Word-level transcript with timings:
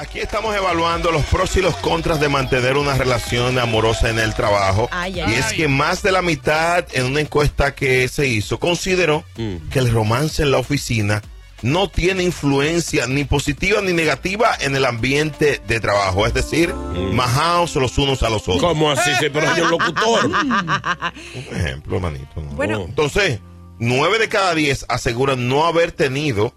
Aquí 0.00 0.20
estamos 0.20 0.54
evaluando 0.54 1.10
los 1.10 1.24
pros 1.24 1.56
y 1.56 1.62
los 1.62 1.76
contras 1.76 2.20
de 2.20 2.28
mantener 2.28 2.76
una 2.76 2.94
relación 2.94 3.58
amorosa 3.58 4.10
en 4.10 4.18
el 4.18 4.34
trabajo. 4.34 4.88
Ay, 4.90 5.16
y 5.16 5.20
es 5.20 5.46
ay. 5.46 5.56
que 5.56 5.68
más 5.68 6.02
de 6.02 6.12
la 6.12 6.22
mitad 6.22 6.84
en 6.92 7.06
una 7.06 7.20
encuesta 7.20 7.74
que 7.74 8.08
se 8.08 8.26
hizo 8.26 8.58
consideró 8.58 9.24
que 9.70 9.78
el 9.78 9.90
romance 9.90 10.42
en 10.42 10.50
la 10.50 10.58
oficina 10.58 11.22
no 11.62 11.88
tiene 11.88 12.22
influencia 12.22 13.06
ni 13.06 13.24
positiva 13.24 13.80
ni 13.80 13.92
negativa 13.92 14.56
en 14.60 14.76
el 14.76 14.84
ambiente 14.84 15.62
de 15.66 15.80
trabajo. 15.80 16.26
Es 16.26 16.34
decir, 16.34 16.74
majaos 16.74 17.74
los 17.76 17.96
unos 17.98 18.22
a 18.22 18.28
los 18.28 18.42
otros. 18.42 18.60
¿Cómo 18.60 18.90
así? 18.90 19.10
Sí, 19.18 19.26
pero 19.32 19.54
yo 19.56 19.68
locutor. 19.68 20.26
Un 21.50 21.56
ejemplo, 21.56 22.00
manito. 22.00 22.40
¿no? 22.40 22.50
Bueno. 22.50 22.84
Entonces, 22.86 23.40
nueve 23.78 24.18
de 24.18 24.28
cada 24.28 24.54
diez 24.54 24.84
aseguran 24.88 25.48
no 25.48 25.64
haber 25.64 25.92
tenido 25.92 26.54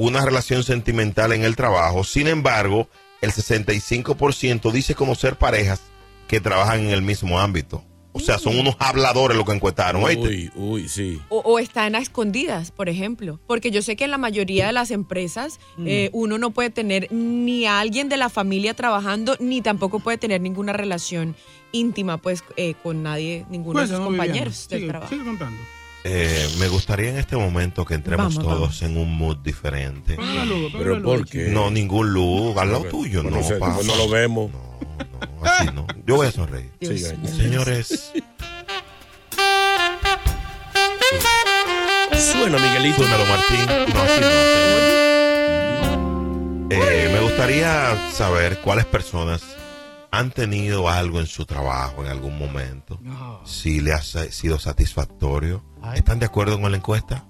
una 0.00 0.24
relación 0.24 0.64
sentimental 0.64 1.32
en 1.32 1.44
el 1.44 1.56
trabajo. 1.56 2.04
Sin 2.04 2.26
embargo, 2.26 2.88
el 3.20 3.32
65% 3.32 4.72
dice 4.72 4.94
conocer 4.94 5.36
parejas 5.36 5.80
que 6.28 6.40
trabajan 6.40 6.80
en 6.80 6.90
el 6.90 7.02
mismo 7.02 7.38
ámbito. 7.38 7.84
O 8.12 8.18
sea, 8.18 8.38
son 8.38 8.58
unos 8.58 8.74
habladores 8.80 9.36
lo 9.36 9.44
que 9.44 9.52
encuestaron. 9.52 10.02
¿oíste? 10.02 10.26
Uy, 10.26 10.50
uy, 10.56 10.88
sí. 10.88 11.20
O, 11.28 11.38
o 11.40 11.58
están 11.60 11.94
a 11.94 11.98
escondidas, 12.00 12.72
por 12.72 12.88
ejemplo. 12.88 13.38
Porque 13.46 13.70
yo 13.70 13.82
sé 13.82 13.94
que 13.94 14.02
en 14.04 14.10
la 14.10 14.18
mayoría 14.18 14.66
de 14.66 14.72
las 14.72 14.90
empresas 14.90 15.60
eh, 15.86 16.10
uno 16.12 16.36
no 16.36 16.50
puede 16.50 16.70
tener 16.70 17.06
ni 17.12 17.66
a 17.66 17.78
alguien 17.78 18.08
de 18.08 18.16
la 18.16 18.28
familia 18.28 18.74
trabajando, 18.74 19.36
ni 19.38 19.60
tampoco 19.60 20.00
puede 20.00 20.18
tener 20.18 20.40
ninguna 20.40 20.72
relación 20.72 21.36
íntima, 21.70 22.16
pues, 22.18 22.42
eh, 22.56 22.74
con 22.82 23.04
nadie, 23.04 23.46
ninguno 23.48 23.78
Pues, 23.78 23.90
de 23.90 23.96
sus 23.96 24.04
compañeros 24.04 24.68
del 24.68 24.78
sigue, 24.80 24.90
trabajo. 24.90 25.10
sigue 25.12 25.24
contando. 25.24 25.60
Eh, 26.02 26.48
me 26.58 26.68
gustaría 26.68 27.10
en 27.10 27.18
este 27.18 27.36
momento 27.36 27.84
que 27.84 27.94
entremos 27.94 28.36
Vamos, 28.36 28.52
todos 28.52 28.82
en 28.82 28.96
un 28.96 29.16
mood 29.16 29.36
diferente. 29.38 30.16
Luz, 30.16 30.72
Pero 30.72 31.02
¿por 31.02 31.26
qué? 31.26 31.48
No, 31.48 31.70
ningún 31.70 32.12
luz. 32.12 32.56
Al 32.56 32.72
lado 32.72 32.84
tuyo, 32.84 33.22
no. 33.22 33.30
no 33.30 33.96
lo 33.96 34.08
vemos. 34.08 34.50
No, 34.50 34.78
no, 35.40 35.44
así 35.46 35.66
no. 35.74 35.86
Yo 36.06 36.16
voy 36.16 36.28
a 36.28 36.32
sonreír. 36.32 36.72
Señores, 36.80 38.12
Suena, 42.20 42.58
Miguelito. 42.58 43.02
Súmelo, 43.02 43.26
Martín. 43.26 43.66
No, 43.94 44.00
así 44.02 44.20
no. 44.20 44.30
Eh, 46.70 47.10
me 47.12 47.20
gustaría 47.20 48.10
saber 48.12 48.58
cuáles 48.58 48.84
personas 48.86 49.42
han 50.12 50.30
tenido 50.32 50.88
algo 50.88 51.20
en 51.20 51.26
su 51.26 51.46
trabajo 51.46 52.04
en 52.04 52.10
algún 52.10 52.38
momento. 52.38 52.98
No. 53.02 53.40
Si 53.46 53.80
le 53.80 53.92
ha 53.92 54.02
sido 54.02 54.58
satisfactorio. 54.58 55.64
¿Están 55.94 56.18
de 56.18 56.26
acuerdo 56.26 56.60
con 56.60 56.70
la 56.70 56.76
encuesta? 56.76 57.24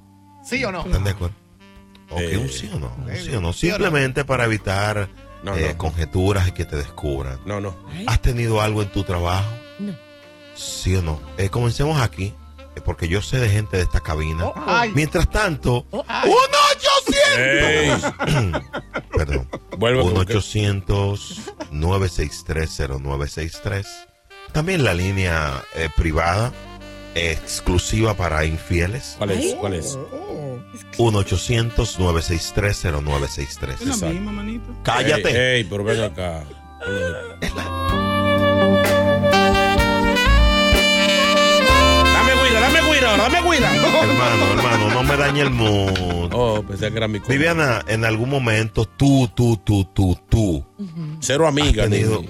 ¿Sí 0.44 0.64
o 0.64 0.72
no? 0.72 0.84
¿Están 0.84 1.04
de 1.04 1.10
acuerdo? 1.10 1.36
Ok, 2.10 2.20
Eh, 2.20 2.36
un 2.38 2.48
sí 2.48 2.70
o 2.74 2.78
no. 2.78 2.92
Un 2.96 3.16
sí 3.16 3.30
o 3.34 3.40
no. 3.40 3.52
Simplemente 3.52 4.24
para 4.24 4.44
evitar 4.46 5.08
No, 5.44 5.54
eh, 5.56 5.68
no. 5.72 5.78
conjeturas 5.78 6.48
y 6.48 6.52
que 6.52 6.64
te 6.64 6.76
descubran. 6.76 7.38
No, 7.44 7.60
no. 7.60 7.76
¿Has 8.06 8.20
tenido 8.22 8.60
algo 8.60 8.82
en 8.82 8.90
tu 8.90 9.04
trabajo? 9.04 9.48
No. 9.78 9.94
¿Sí 10.54 10.96
o 10.96 11.02
no? 11.02 11.20
Eh, 11.38 11.48
comencemos 11.50 12.00
aquí, 12.00 12.34
eh, 12.76 12.80
porque 12.84 13.06
yo 13.08 13.22
sé 13.22 13.38
de 13.38 13.48
gente 13.48 13.76
de 13.76 13.82
esta 13.84 14.00
cabina. 14.00 14.46
Oh, 14.46 14.54
Ay, 14.66 14.90
Mientras 14.94 15.30
tanto, 15.30 15.86
ay. 16.08 16.28
¡un 16.30 16.36
800! 17.28 18.12
Ey, 18.26 18.62
Perdón. 19.16 19.48
Vuelvo 19.78 20.04
Un 20.04 20.12
con 20.14 20.22
que- 21.70 21.76
800-963-0963. 21.76 23.86
También 24.52 24.82
la 24.84 24.94
línea 24.94 25.62
eh, 25.76 25.88
privada, 25.96 26.52
exclusiva 27.14 28.14
para 28.14 28.44
infieles. 28.44 29.14
¿Cuál 29.18 29.30
es? 29.32 29.54
¿Cuál 29.54 29.74
es? 29.74 29.96
1-800-963-0963. 30.98 33.90
Es 33.90 34.00
la 34.00 34.08
misma, 34.08 34.32
manito. 34.32 34.74
Cállate. 34.82 35.28
Ey, 35.30 35.58
ey, 35.60 35.64
pero 35.64 35.84
ven 35.84 36.02
acá. 36.02 36.44
Dame 36.80 37.89
Hermano, 43.52 44.52
hermano, 44.52 44.90
no 44.94 45.02
me 45.02 45.16
dañe 45.16 45.40
el 45.42 45.50
mood. 45.50 46.30
Oh, 46.32 46.62
pensé 46.66 46.90
que 46.90 46.96
era 46.96 47.08
mi 47.08 47.18
co- 47.20 47.28
Viviana, 47.28 47.82
en 47.88 48.04
algún 48.04 48.30
momento 48.30 48.84
tú, 48.84 49.28
tú, 49.34 49.56
tú, 49.56 49.84
tú, 49.92 50.16
tú, 50.28 50.64
Cero 51.20 51.46
has 51.46 51.52
amiga. 51.52 51.84
tenido 51.84 52.22
ni- 52.22 52.28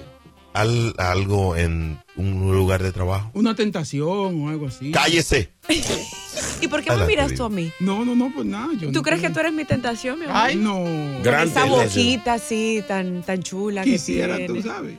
al- 0.55 0.95
algo 0.99 1.57
en 1.57 1.99
un 2.17 2.57
lugar 2.57 2.83
de 2.83 2.91
trabajo. 2.93 3.31
Una 3.35 3.55
tentación 3.55 4.43
o 4.43 4.49
algo 4.49 4.67
así. 4.69 4.91
Cállese. 4.93 5.53
¿Y 6.63 6.69
por 6.69 6.81
qué 6.83 6.91
me 6.91 6.97
Adelante, 6.97 7.07
miras 7.07 7.35
tú 7.35 7.45
a 7.45 7.49
mí? 7.51 7.71
No, 7.81 8.05
no, 8.05 8.15
no, 8.15 8.31
pues 8.35 8.47
nada. 8.47 8.69
Yo 8.75 8.89
¿Tú 8.89 8.93
no 8.93 9.03
crees 9.03 9.21
que 9.21 9.27
tengo- 9.29 9.35
tú 9.35 9.41
eres 9.41 9.53
mi 9.53 9.65
tentación, 9.65 10.19
mi 10.19 10.25
amor? 10.25 10.37
Ay, 10.39 10.57
No. 10.57 10.85
Gran 11.23 11.49
Esa 11.49 11.65
boquita 11.65 12.35
así, 12.35 12.83
tan, 12.89 13.23
tan 13.23 13.43
chula 13.43 13.83
Quisiera, 13.85 14.37
que 14.39 14.47
tú 14.47 14.55
tiene. 14.55 14.69
sabes. 14.69 14.99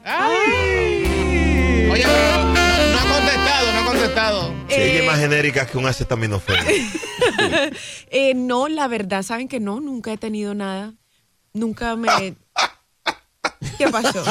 Oye, 1.92 2.03
pero 2.03 2.44
no, 2.44 2.53
no 2.53 2.98
ha 3.00 3.16
contestado, 3.18 3.60
contestado. 3.91 4.53
Si 4.69 4.75
ella 4.75 4.94
es 4.96 5.02
Eh, 5.02 5.06
más 5.07 5.19
genérica 5.19 5.66
que 5.68 5.78
un 5.78 5.85
acetaminofén. 5.88 6.57
Eh, 8.13 8.34
no, 8.34 8.68
la 8.68 8.88
verdad, 8.88 9.22
saben 9.24 9.47
que 9.47 9.59
no, 9.59 9.79
nunca 9.79 10.12
he 10.12 10.18
tenido 10.18 10.53
nada. 10.53 10.94
Nunca 11.53 11.96
me. 11.96 12.09
¿Qué 13.78 13.88
pasó? 13.88 14.24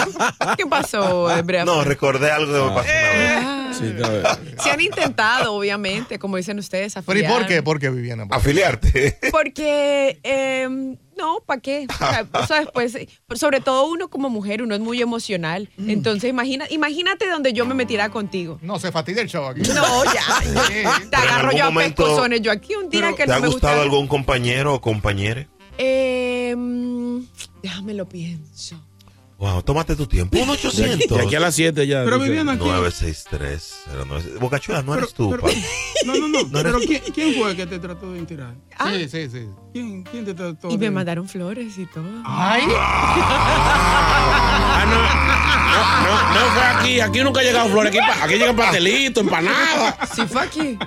¿Qué 0.57 0.67
pasó, 0.67 1.31
eh, 1.35 1.43
Brea? 1.43 1.65
No, 1.65 1.83
recordé 1.85 2.31
algo 2.31 2.53
que 2.53 2.59
me 2.59 2.75
pasó 2.75 2.91
una 2.91 3.13
vez. 3.13 3.40
Sí, 3.81 3.87
está 3.97 4.37
bien. 4.37 4.57
Se 4.63 4.71
han 4.71 4.81
intentado, 4.81 5.55
obviamente, 5.55 6.19
como 6.19 6.37
dicen 6.37 6.59
ustedes, 6.59 6.95
Pero 7.07 7.19
¿y 7.19 7.23
por 7.23 7.33
afiliar. 7.33 7.47
qué? 7.49 7.63
¿Por 7.63 7.79
qué, 7.81 7.91
Viviana? 7.91 8.27
Afiliarte. 8.31 9.19
Porque, 9.33 10.21
eh, 10.23 10.69
no, 11.17 11.41
¿para 11.47 11.61
qué? 11.61 11.87
O 11.89 11.97
sea, 11.99 12.27
o 12.33 12.47
sea, 12.47 12.61
después, 12.61 12.95
eh, 12.95 13.09
sobre 13.35 13.61
todo 13.61 13.87
uno 13.91 14.09
como 14.09 14.31
mujer, 14.31 14.63
uno 14.63 14.75
es 14.75 14.81
muy 14.81 15.01
emocional. 15.03 15.69
Mm. 15.77 15.91
Entonces, 15.91 16.31
imagina, 16.31 16.67
imagínate 16.71 17.29
donde 17.29 17.53
yo 17.53 17.67
me 17.67 17.75
metiera 17.75 18.09
contigo. 18.11 18.59
No, 18.63 18.79
se 18.79 18.91
fastidia 18.93 19.23
el 19.23 19.29
show 19.29 19.45
aquí. 19.47 19.61
No, 19.75 20.05
ya. 20.05 20.23
Sí. 20.43 21.09
Te 21.11 21.17
agarro 21.17 21.53
yo 21.53 21.65
a 21.67 21.75
pescozones. 21.75 22.41
Yo 22.43 22.51
aquí 22.53 22.75
un 22.75 22.89
día 22.89 23.11
que 23.15 23.25
¿Te 23.25 23.27
no 23.29 23.35
ha 23.35 23.41
me 23.41 23.49
gustado 23.49 23.75
gusta. 23.75 23.83
algún 23.83 24.09
compañero 24.09 24.75
o 24.75 24.81
compañere? 24.81 25.49
Eh, 25.79 26.55
mm, 26.57 27.21
déjame 27.63 27.95
lo 27.95 28.09
pienso. 28.09 28.81
Wow, 29.41 29.63
tómate 29.63 29.97
tu 29.97 30.07
tiempo. 30.07 30.37
Un 30.39 30.49
De 30.49 30.53
aquí, 30.53 30.67
800. 30.67 31.17
de 31.19 31.25
aquí 31.25 31.35
a 31.35 31.41
las 31.41 31.55
7 31.55 31.87
ya. 31.87 32.05
Pero 32.05 32.19
vivían 32.19 32.47
aquí. 32.51 32.59
963 32.63 33.85
09. 34.07 34.35
Bocachula, 34.39 34.83
no 34.83 34.95
eres 34.95 35.15
tú, 35.15 35.31
pero- 35.31 35.43
pa. 35.45 35.49
No, 36.05 36.15
no, 36.15 36.29
no. 36.29 36.41
Pero. 36.53 36.79
¿quién, 36.81 37.01
quién 37.15 37.35
fue 37.35 37.51
el 37.53 37.57
que 37.57 37.65
te 37.67 37.79
trató 37.79 38.13
de 38.13 38.19
enterar? 38.19 38.53
Sí, 38.93 39.09
sí, 39.09 39.31
sí. 39.31 39.49
¿Quién, 39.73 40.03
quién 40.05 40.27
te 40.27 40.35
trató 40.35 40.69
Y 40.71 40.77
de 40.77 40.79
me 40.79 40.91
mandaron 40.91 41.27
flores 41.27 41.79
y 41.79 41.87
todo. 41.87 42.05
Ay. 42.27 42.65
Ah, 42.73 44.85
no, 44.91 45.01
no, 45.01 45.09
no, 46.05 46.15
no 46.35 46.41
fue 46.53 46.63
aquí. 46.63 47.01
Aquí 47.01 47.21
nunca 47.25 47.41
ha 47.41 47.43
llegado 47.43 47.71
flores. 47.71 47.95
Aquí, 47.95 47.99
aquí 48.23 48.35
llegan 48.35 48.57
pastelitos, 48.57 49.23
empanadas. 49.25 49.95
Sí 50.15 50.23
fue 50.27 50.43
aquí. 50.43 50.79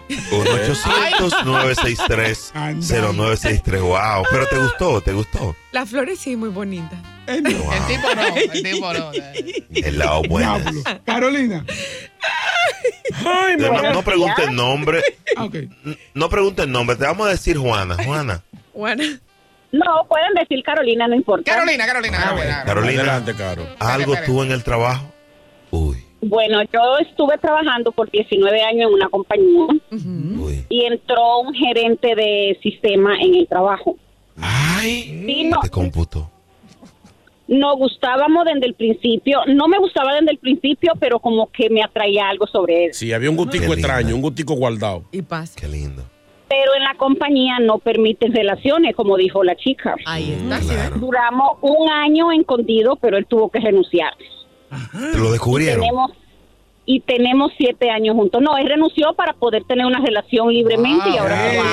1-800-963-0963. 2.53 3.81
Wow, 3.81 4.23
pero 4.31 4.47
te 4.47 4.57
gustó, 4.59 5.01
te 5.01 5.13
gustó. 5.13 5.55
Las 5.71 5.89
flores 5.89 6.19
sí, 6.19 6.35
muy 6.35 6.49
bonitas. 6.49 6.99
Eh, 7.25 7.41
no. 7.41 7.49
El 7.49 7.85
tipo 7.87 8.07
no, 8.15 8.21
el 8.51 8.63
tipo 8.63 8.93
no. 8.93 9.11
El 9.73 9.97
lado 9.99 10.21
bueno. 10.29 10.59
Diablo. 10.59 10.81
Carolina. 11.05 11.65
Ay, 13.25 13.55
No, 13.57 13.93
no 13.93 14.01
pregunte 14.03 14.43
el 14.43 14.55
nombre. 14.55 15.01
Ah. 15.37 15.47
No 16.13 16.29
pregunte 16.29 16.63
el 16.63 16.71
nombre. 16.71 16.95
Te 16.95 17.05
vamos 17.05 17.27
a 17.27 17.31
decir 17.31 17.57
Juana. 17.57 17.95
Juana. 18.03 18.41
Bueno, 18.73 19.03
No, 19.71 20.05
pueden 20.07 20.33
decir 20.39 20.63
Carolina, 20.63 21.07
no 21.07 21.15
importa. 21.15 21.51
Carolina, 21.51 21.85
Carolina, 21.85 22.17
Carolina. 22.17 22.63
Carolina, 22.65 23.01
Adelante, 23.01 23.33
Caro. 23.35 23.67
¿algo 23.79 24.13
tú 24.25 24.43
en 24.43 24.51
el 24.51 24.63
trabajo? 24.63 25.11
Uy, 25.71 25.97
Bueno, 26.21 26.61
yo 26.71 26.97
estuve 26.99 27.37
trabajando 27.39 27.91
por 27.91 28.09
19 28.11 28.61
años 28.63 28.87
en 28.89 28.93
una 28.93 29.09
compañía 29.09 29.67
y 30.69 30.85
entró 30.85 31.39
un 31.39 31.53
gerente 31.55 32.15
de 32.15 32.59
sistema 32.61 33.15
en 33.19 33.35
el 33.35 33.47
trabajo. 33.47 33.95
Ay, 34.39 35.23
Sí, 35.25 35.43
no, 35.45 35.59
te 35.61 35.69
computó. 35.69 36.29
Nos 37.47 37.75
gustábamos 37.77 38.45
desde 38.45 38.65
el 38.67 38.73
principio. 38.73 39.39
No 39.47 39.67
me 39.67 39.77
gustaba 39.77 40.13
desde 40.15 40.31
el 40.31 40.37
principio, 40.37 40.93
pero 40.99 41.19
como 41.19 41.51
que 41.51 41.69
me 41.69 41.83
atraía 41.83 42.29
algo 42.29 42.47
sobre 42.47 42.85
él. 42.85 42.93
Sí, 42.93 43.11
había 43.13 43.29
un 43.29 43.35
gustico 43.35 43.65
Qué 43.67 43.73
extraño, 43.73 44.15
un 44.15 44.21
gustico 44.21 44.53
guardado. 44.55 45.03
y 45.11 45.21
paz. 45.21 45.55
Qué 45.55 45.67
lindo. 45.67 46.03
Pero 46.47 46.75
en 46.75 46.83
la 46.83 46.93
compañía 46.95 47.57
no 47.59 47.79
permiten 47.79 48.33
relaciones, 48.33 48.95
como 48.95 49.17
dijo 49.17 49.43
la 49.43 49.55
chica. 49.55 49.95
Ahí 50.05 50.33
está, 50.33 50.59
¿sí 50.61 50.67
ves? 50.67 50.77
Claro. 50.77 50.97
Duramos 50.97 51.57
un 51.61 51.89
año 51.89 52.31
escondido, 52.31 52.95
pero 52.97 53.17
él 53.17 53.25
tuvo 53.25 53.49
que 53.49 53.59
renunciar. 53.59 54.13
Te 55.11 55.17
lo 55.17 55.31
descubrieron. 55.31 55.81
Tenemos 55.81 56.11
y 56.85 56.99
tenemos 56.99 57.51
siete 57.57 57.89
años 57.89 58.15
juntos. 58.15 58.41
No, 58.41 58.57
él 58.57 58.67
renunció 58.67 59.13
para 59.13 59.33
poder 59.33 59.63
tener 59.63 59.85
una 59.85 59.99
relación 59.99 60.49
libremente 60.49 61.09
y 61.09 61.17
ahora 61.17 61.49
se 61.51 61.57
va. 61.57 61.63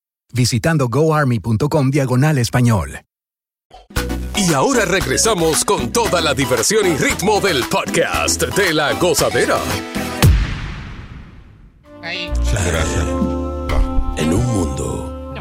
visitando 0.33 0.87
goarmy.com 0.87 1.91
diagonal 1.91 2.37
español. 2.37 3.01
Y 4.35 4.53
ahora 4.53 4.85
regresamos 4.85 5.63
con 5.63 5.91
toda 5.91 6.19
la 6.19 6.33
diversión 6.33 6.87
y 6.87 6.97
ritmo 6.97 7.39
del 7.41 7.63
podcast 7.65 8.41
de 8.41 8.73
la 8.73 8.93
gozadera. 8.93 9.57
Ahí. 12.01 12.31
Gracias. 12.51 13.05
En 14.17 14.33
un 14.33 14.45
mundo. 14.45 15.33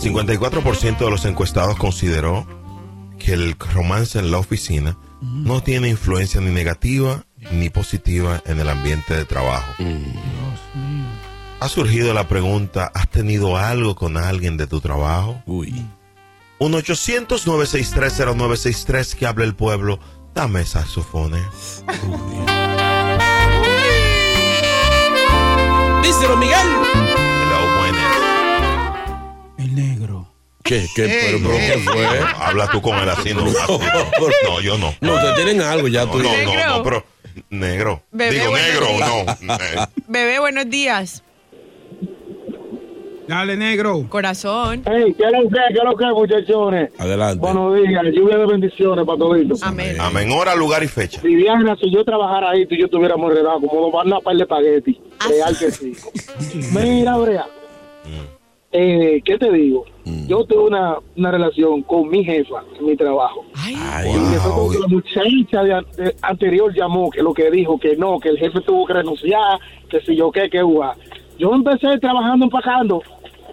54% 0.00 0.98
de 0.98 1.10
los 1.10 1.24
encuestados 1.24 1.76
consideró 1.76 2.46
que 3.18 3.32
el 3.32 3.56
romance 3.58 4.18
en 4.18 4.30
la 4.30 4.38
oficina 4.38 4.96
no 5.20 5.62
tiene 5.62 5.88
influencia 5.88 6.40
ni 6.40 6.50
negativa 6.50 7.24
ni 7.50 7.70
positiva 7.70 8.42
en 8.46 8.60
el 8.60 8.68
ambiente 8.68 9.14
de 9.14 9.24
trabajo. 9.24 9.72
Ha 11.60 11.68
surgido 11.68 12.12
la 12.12 12.26
pregunta, 12.28 12.90
¿has 12.94 13.08
tenido 13.08 13.56
algo 13.56 13.94
con 13.94 14.16
alguien 14.18 14.56
de 14.58 14.66
tu 14.66 14.80
trabajo? 14.80 15.40
Uy. 15.46 15.86
1-800-963-0963 16.60 19.14
que 19.14 19.26
hable 19.26 19.44
el 19.44 19.54
pueblo. 19.54 19.98
Dame 20.34 20.64
saxofones. 20.66 21.84
Díselo, 26.02 26.36
Miguel. 26.36 26.66
El 29.58 29.74
negro. 29.74 30.28
¿Qué? 30.62 30.86
¿Qué? 30.94 31.06
Pero, 31.06 31.38
pero, 31.42 31.50
¿qué 31.56 31.78
fue? 31.84 32.06
Habla 32.38 32.68
tú 32.70 32.80
con 32.82 32.96
él 32.98 33.08
así, 33.08 33.32
no. 33.34 33.44
así. 33.46 33.56
No, 34.44 34.60
yo 34.60 34.76
no. 34.78 34.94
No, 35.00 35.14
ustedes 35.14 35.34
tienen 35.36 35.62
algo 35.62 35.88
ya. 35.88 36.04
No, 36.04 36.12
tú. 36.12 36.18
no, 36.18 36.24
no, 36.30 36.36
Negro. 36.36 36.66
no, 36.76 36.82
pero 36.82 37.06
negro. 37.50 38.02
Bebé, 38.12 38.38
Digo 38.40 38.54
negro, 38.56 38.86
días. 38.86 39.40
no. 39.42 39.54
Eh, 39.54 39.86
Bebé, 40.08 40.38
buenos 40.38 40.70
días. 40.70 41.23
Dale, 43.26 43.56
negro. 43.56 44.04
Corazón. 44.08 44.82
Hey, 44.84 45.14
¿qué 45.16 45.24
es 45.24 45.32
lo 45.32 45.48
que, 45.48 45.56
qué 45.68 45.78
es 45.78 45.84
lo 45.84 45.96
que, 45.96 46.06
muchachones? 46.06 46.90
Adelante. 46.98 47.38
Buenos 47.40 47.74
días, 47.76 48.02
lluvia 48.12 48.36
de 48.38 48.46
bendiciones 48.46 49.04
para 49.06 49.18
todos. 49.18 49.62
Amén. 49.62 49.96
Amén. 49.98 50.30
Hora, 50.30 50.54
lugar 50.54 50.82
y 50.82 50.88
fecha. 50.88 51.20
Viviana, 51.22 51.74
si 51.80 51.90
yo 51.90 52.04
trabajara 52.04 52.50
ahí, 52.50 52.66
tú 52.66 52.74
y 52.74 52.80
yo 52.80 52.84
estuviéramos 52.86 53.30
enredados, 53.30 53.62
como 53.66 53.80
nos 53.82 53.92
van 53.92 54.12
a 54.12 54.20
par 54.20 54.36
de 54.36 54.42
espagueti. 54.42 55.00
Real 55.28 55.56
que 55.58 55.70
sí. 55.70 55.92
Mira, 56.74 57.16
Brea, 57.16 57.46
eh, 58.72 59.22
¿qué 59.24 59.38
te 59.38 59.50
digo? 59.52 59.84
Yo 60.26 60.44
tuve 60.44 60.64
una, 60.64 60.96
una 61.16 61.30
relación 61.30 61.80
con 61.82 62.08
mi 62.08 62.22
jefa 62.24 62.62
en 62.78 62.84
mi 62.86 62.94
trabajo. 62.96 63.44
Ay, 63.56 63.74
Y 64.10 64.48
Wow. 64.48 64.72
la 64.80 64.86
muchacha 64.88 65.62
de, 65.62 65.72
an- 65.72 65.86
de 65.96 66.14
anterior 66.20 66.74
llamó, 66.74 67.08
que 67.10 67.22
lo 67.22 67.32
que 67.32 67.50
dijo, 67.50 67.78
que 67.78 67.96
no, 67.96 68.18
que 68.20 68.28
el 68.28 68.38
jefe 68.38 68.60
tuvo 68.60 68.84
que 68.84 68.92
renunciar, 68.92 69.58
que 69.88 70.00
si 70.02 70.14
yo 70.14 70.30
qué, 70.30 70.50
que 70.50 70.62
hubo. 70.62 70.84
Yo 71.38 71.52
empecé 71.54 71.98
trabajando 71.98 72.44
empacando 72.44 73.02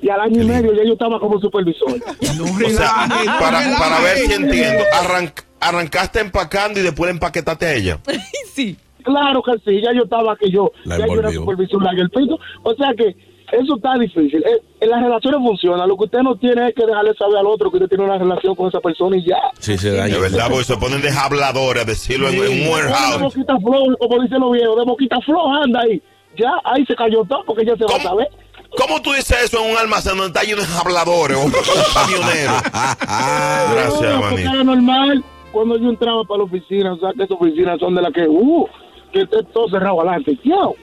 y 0.01 0.09
al 0.09 0.19
año 0.21 0.41
y 0.41 0.45
medio 0.45 0.73
ya 0.73 0.83
yo 0.83 0.93
estaba 0.93 1.19
como 1.19 1.39
supervisor. 1.39 1.91
No 2.37 2.43
O 2.45 2.69
sea, 2.69 3.07
relaje, 3.07 3.25
no 3.25 3.39
para, 3.39 3.77
para 3.77 3.99
ver 4.01 4.17
si 4.17 4.33
entiendo. 4.33 4.83
Arranc- 5.01 5.43
arrancaste 5.59 6.19
empacando 6.19 6.79
y 6.79 6.83
después 6.83 7.11
empaquetaste 7.11 7.65
a 7.65 7.73
ella. 7.75 7.99
sí. 8.53 8.77
Claro 9.03 9.41
que 9.41 9.53
sí, 9.65 9.81
ya 9.81 9.91
yo 9.95 10.03
estaba 10.03 10.35
que 10.37 10.49
yo, 10.51 10.71
La 10.83 10.97
ya 10.99 11.07
yo 11.07 11.19
era 11.19 11.31
supervisor 11.31 11.81
en 11.91 11.99
el 11.99 12.09
piso. 12.11 12.39
O 12.63 12.73
sea 12.75 12.93
que 12.95 13.15
eso 13.51 13.75
está 13.75 13.95
difícil. 13.97 14.43
Eh, 14.45 14.61
En 14.79 14.89
las 14.89 15.01
relaciones 15.01 15.39
funcionan. 15.41 15.89
Lo 15.89 15.97
que 15.97 16.05
usted 16.05 16.19
no 16.19 16.35
tiene 16.37 16.69
es 16.69 16.75
que 16.75 16.85
dejarle 16.85 17.13
saber 17.15 17.37
al 17.37 17.47
otro 17.47 17.69
que 17.69 17.77
usted 17.77 17.89
tiene 17.89 18.03
una 18.05 18.17
relación 18.17 18.55
con 18.55 18.67
esa 18.69 18.79
persona 18.79 19.17
y 19.17 19.25
ya. 19.25 19.37
Sí, 19.59 19.77
se 19.77 19.91
daña. 19.91 20.13
De 20.15 20.19
verdad, 20.21 20.45
porque 20.49 20.63
se 20.65 20.77
ponen 20.77 21.01
de 21.01 21.09
habladores 21.09 21.83
a 21.83 21.85
decirlo 21.85 22.29
en, 22.29 22.35
en 22.35 22.41
un 22.41 22.47
De 22.63 22.69
warehouse. 22.69 23.21
boquita 23.21 23.57
floja, 23.59 23.95
como 23.99 24.21
dicen 24.21 24.39
los 24.39 24.51
viejos, 24.53 24.77
de 24.77 24.85
boquita 24.85 25.19
floja 25.21 25.63
anda 25.63 25.79
ahí. 25.81 26.01
Ya, 26.37 26.51
ahí 26.63 26.85
se 26.85 26.95
cayó 26.95 27.25
todo 27.25 27.43
porque 27.45 27.65
ya 27.65 27.75
se 27.75 27.83
va 27.83 27.95
a 27.97 28.01
saber. 28.03 28.27
¿Cómo 28.77 29.01
tú 29.01 29.11
dices 29.13 29.37
eso 29.45 29.63
en 29.63 29.71
un 29.71 29.77
almacén 29.77 30.17
donde 30.17 30.27
está 30.27 30.43
lleno 30.43 30.61
de 30.61 30.67
habladores 30.79 31.37
o 31.37 31.41
un 31.45 31.51
camionero? 31.93 32.53
Gracias, 33.73 34.19
manito. 34.21 34.49
era 34.49 34.63
normal 34.63 35.23
cuando 35.51 35.77
yo 35.77 35.89
entraba 35.89 36.23
para 36.23 36.39
la 36.39 36.43
oficina. 36.45 36.93
O 36.93 36.97
sea, 36.99 37.09
que 37.15 37.23
esas 37.23 37.37
oficinas 37.39 37.79
son 37.79 37.95
de 37.95 38.01
las 38.01 38.13
que, 38.13 38.27
uh, 38.27 38.65
que 39.11 39.21
esté 39.21 39.43
todo 39.53 39.69
cerrado 39.69 39.99
adelante. 40.01 40.37
Chao. 40.47 40.75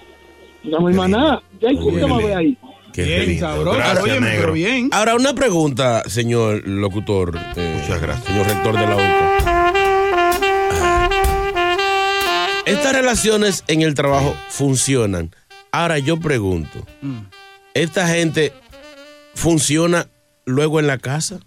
No 0.64 0.86
hay 0.86 0.94
más 0.94 1.08
nada. 1.08 1.42
Ya 1.60 1.68
hay 1.70 1.76
que 1.78 1.84
usted 1.84 2.02
va 2.04 2.14
a 2.16 2.18
ver 2.18 2.36
ahí. 2.36 2.58
Qué 2.92 3.02
Bien, 3.04 3.38
sabroso. 3.40 3.76
Gracias, 3.78 4.02
Óyeme, 4.02 4.20
negro. 4.26 4.40
pero 4.40 4.52
bien. 4.54 4.90
Ahora, 4.92 5.14
una 5.14 5.32
pregunta, 5.34 6.02
señor 6.08 6.66
locutor. 6.66 7.32
Muchas 7.34 8.00
gracias. 8.02 8.24
Señor 8.26 8.46
rector 8.46 8.74
de 8.78 8.86
la 8.86 8.96
UCA. 8.96 9.24
Estas 12.66 12.92
relaciones 12.92 13.64
en 13.68 13.82
el 13.82 13.94
trabajo 13.94 14.34
funcionan. 14.48 15.30
Ahora 15.72 15.98
yo 15.98 16.18
pregunto, 16.18 16.80
Mm. 17.02 17.18
¿Esta 17.82 18.08
gente 18.08 18.52
funciona 19.34 20.08
luego 20.44 20.80
en 20.80 20.86
la 20.86 20.98
casa? 20.98 21.40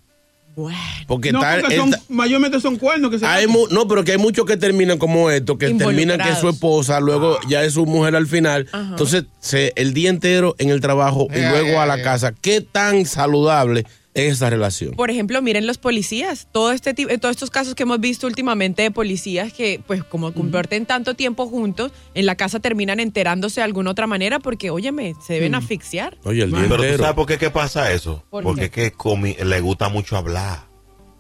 Porque 1.07 1.31
no, 1.31 1.39
tal- 1.39 1.61
porque 1.61 1.77
son, 1.77 1.93
esta- 1.93 2.03
mayormente 2.09 2.59
son 2.59 2.75
cuernos 2.77 3.09
que 3.09 3.17
se 3.19 3.25
hay 3.25 3.47
mu- 3.47 3.67
no, 3.71 3.87
pero 3.87 4.03
que 4.03 4.11
hay 4.11 4.17
muchos 4.17 4.45
que 4.45 4.57
terminan 4.57 4.97
como 4.97 5.29
esto, 5.31 5.57
que 5.57 5.73
terminan 5.73 6.19
que 6.19 6.29
es 6.29 6.37
su 6.39 6.49
esposa, 6.49 6.99
luego 6.99 7.39
ya 7.47 7.63
es 7.63 7.73
su 7.73 7.85
mujer 7.85 8.15
al 8.15 8.27
final. 8.27 8.67
Ajá. 8.71 8.89
Entonces, 8.89 9.23
se, 9.39 9.71
el 9.77 9.93
día 9.93 10.09
entero 10.09 10.55
en 10.59 10.69
el 10.69 10.81
trabajo 10.81 11.27
y 11.33 11.39
Ya, 11.39 11.51
luego 11.51 11.79
a 11.79 11.85
la 11.85 11.97
ya. 11.97 12.03
casa. 12.03 12.33
¿Qué 12.33 12.59
tan 12.61 13.05
saludable 13.05 13.85
esa 14.13 14.49
relación? 14.49 14.93
Por 14.95 15.09
ejemplo, 15.09 15.41
miren 15.41 15.65
los 15.67 15.77
policías, 15.77 16.47
todo 16.51 16.71
este 16.71 16.93
tipo, 16.93 17.17
todos 17.19 17.31
estos 17.35 17.49
casos 17.49 17.75
que 17.75 17.83
hemos 17.83 17.99
visto 17.99 18.27
últimamente 18.27 18.81
de 18.81 18.91
policías 18.91 19.53
que, 19.53 19.81
pues, 19.87 20.03
como 20.03 20.33
comparten 20.33 20.85
tanto 20.85 21.13
tiempo 21.15 21.47
juntos, 21.47 21.91
en 22.13 22.25
la 22.25 22.35
casa 22.35 22.59
terminan 22.59 22.99
enterándose 22.99 23.61
de 23.61 23.65
alguna 23.65 23.91
otra 23.91 24.07
manera 24.07 24.39
porque, 24.39 24.69
óyeme, 24.69 25.15
se 25.25 25.33
deben 25.35 25.55
asfixiar. 25.55 26.17
Oye, 26.23 26.43
el 26.43 26.51
día 26.51 26.65
Pero 26.67 26.83
tú 26.83 26.97
sabes 26.97 27.15
por 27.15 27.25
qué, 27.25 27.37
qué 27.37 27.49
pasa 27.49 27.91
eso? 27.93 28.23
¿Por 28.29 28.43
Porque 28.43 28.69
qué? 28.69 28.85
es 28.87 28.93
que 28.93 29.45
le 29.45 29.59
gusta 29.61 29.89
mucho 29.89 30.17
hablar. 30.17 30.69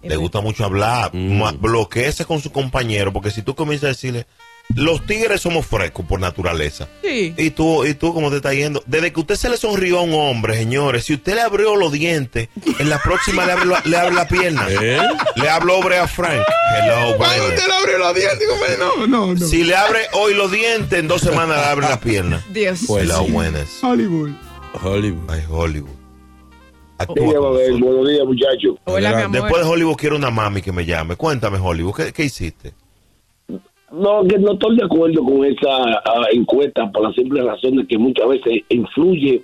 Le 0.03 0.15
gusta 0.15 0.41
mucho 0.41 0.65
hablar. 0.65 1.13
Ma- 1.13 1.51
Bloqueese 1.51 2.25
con 2.25 2.41
su 2.41 2.51
compañero, 2.51 3.13
porque 3.13 3.29
si 3.31 3.41
tú 3.43 3.53
comienzas 3.55 3.85
a 3.85 3.87
decirle, 3.89 4.25
los 4.75 5.05
tigres 5.05 5.41
somos 5.41 5.65
frescos 5.65 6.05
por 6.05 6.19
naturaleza. 6.19 6.87
Sí. 7.03 7.33
Y 7.37 7.49
tú, 7.51 7.85
y 7.85 7.93
tú, 7.93 8.13
¿cómo 8.13 8.29
te 8.29 8.37
está 8.37 8.53
yendo? 8.53 8.81
Desde 8.85 9.11
que 9.11 9.19
usted 9.19 9.35
se 9.35 9.49
le 9.49 9.57
sonrió 9.57 9.99
a 9.99 10.01
un 10.03 10.13
hombre, 10.13 10.55
señores, 10.57 11.03
si 11.05 11.13
usted 11.15 11.35
le 11.35 11.41
abrió 11.41 11.75
los 11.75 11.91
dientes, 11.91 12.47
en 12.79 12.89
la 12.89 12.99
próxima 13.01 13.45
le 13.45 13.51
abre, 13.51 13.65
la- 13.65 13.81
le 13.83 13.97
abre 13.97 14.15
la 14.15 14.27
pierna. 14.27 14.67
Le 15.35 15.49
habló 15.49 15.81
Brea 15.81 16.07
Frank. 16.07 16.41
Hello, 16.77 17.17
baby. 17.17 17.39
usted 17.49 17.67
le 17.67 17.73
abre 17.73 17.97
los 17.97 18.15
dientes, 18.15 18.47
no, 18.79 19.07
no, 19.07 19.33
no. 19.33 19.47
Si 19.47 19.63
le 19.63 19.75
abre 19.75 19.99
hoy 20.13 20.33
los 20.35 20.51
dientes, 20.51 20.97
en 20.99 21.07
dos 21.07 21.21
semanas 21.21 21.57
le 21.57 21.63
abre 21.65 21.87
la 21.89 21.99
pierna. 21.99 22.45
Dios. 22.51 22.81
Pues 22.87 23.07
la 23.07 23.19
sí. 23.23 23.31
buenas. 23.31 23.67
Hollywood. 23.83 24.31
Hollywood. 24.81 25.29
Ay, 25.31 25.43
Hollywood. 25.49 25.89
Sí, 26.99 27.05
a 27.23 27.39
buenos 27.39 28.07
días, 28.07 28.25
muchachos. 28.25 28.75
Hola, 28.85 29.09
mi 29.15 29.21
amor. 29.23 29.31
Después 29.41 29.63
de 29.65 29.69
Hollywood 29.71 29.95
quiero 29.95 30.15
una 30.15 30.29
mami 30.29 30.61
que 30.61 30.71
me 30.71 30.85
llame. 30.85 31.15
Cuéntame, 31.15 31.57
Hollywood, 31.57 31.95
¿qué, 31.95 32.13
qué 32.13 32.23
hiciste? 32.25 32.73
No, 33.91 34.23
que 34.25 34.37
no 34.39 34.53
estoy 34.53 34.77
de 34.77 34.85
acuerdo 34.85 35.23
con 35.23 35.43
esa 35.45 35.99
ah, 36.05 36.25
encuesta 36.31 36.89
por 36.91 37.03
la 37.03 37.13
simple 37.13 37.41
razón 37.41 37.75
de 37.77 37.85
que 37.87 37.97
muchas 37.97 38.27
veces 38.27 38.63
influye 38.69 39.41